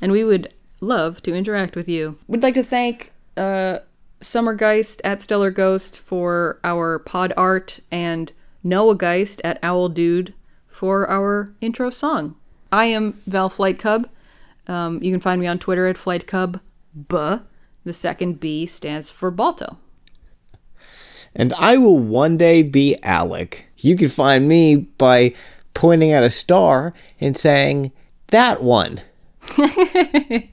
[0.00, 2.18] and we would love to interact with you.
[2.28, 3.78] We'd like to thank uh,
[4.20, 8.32] Summergeist at Stellar Ghost for our pod art and
[8.62, 10.34] Noah Geist at Owl Dude
[10.66, 12.36] for our intro song.
[12.72, 14.08] I am Val Flight Cub.
[14.66, 16.60] Um, you can find me on Twitter at Flight Cub
[17.08, 17.16] B.
[17.84, 19.78] The second B stands for Balto.
[21.34, 23.66] And I will one day be Alec.
[23.78, 25.34] You can find me by
[25.74, 27.92] pointing at a star and saying,
[28.28, 29.00] that one.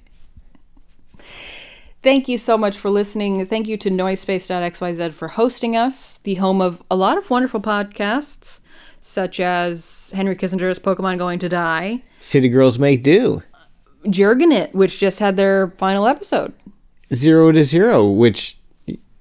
[2.04, 3.46] Thank you so much for listening.
[3.46, 8.60] Thank you to Noisepace.xyz for hosting us, the home of a lot of wonderful podcasts,
[9.00, 13.44] such as Henry Kissinger's Pokemon Going to Die, City Girls Make Do.
[14.06, 16.53] Jurgenit, which just had their final episode.
[17.14, 18.57] Zero to Zero, which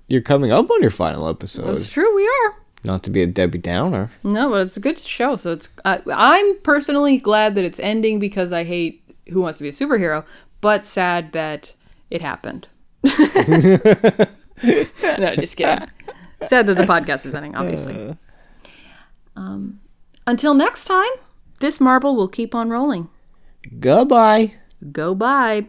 [0.09, 1.75] you're coming up on your final episode.
[1.75, 2.57] It's true, we are.
[2.83, 4.11] Not to be a Debbie Downer.
[4.25, 5.37] No, but it's a good show.
[5.37, 5.69] So it's.
[5.85, 9.73] I, I'm personally glad that it's ending because I hate Who Wants to Be a
[9.73, 10.25] Superhero,
[10.61, 11.75] but sad that
[12.11, 12.69] it happened.
[13.05, 13.13] no,
[15.37, 15.89] just kidding.
[16.43, 18.17] Sad that the podcast is ending, obviously.
[19.37, 19.81] Um,
[20.27, 21.11] until next time,
[21.61, 23.09] this marble will keep on rolling.
[23.79, 24.55] Goodbye.
[24.81, 25.67] Go bye.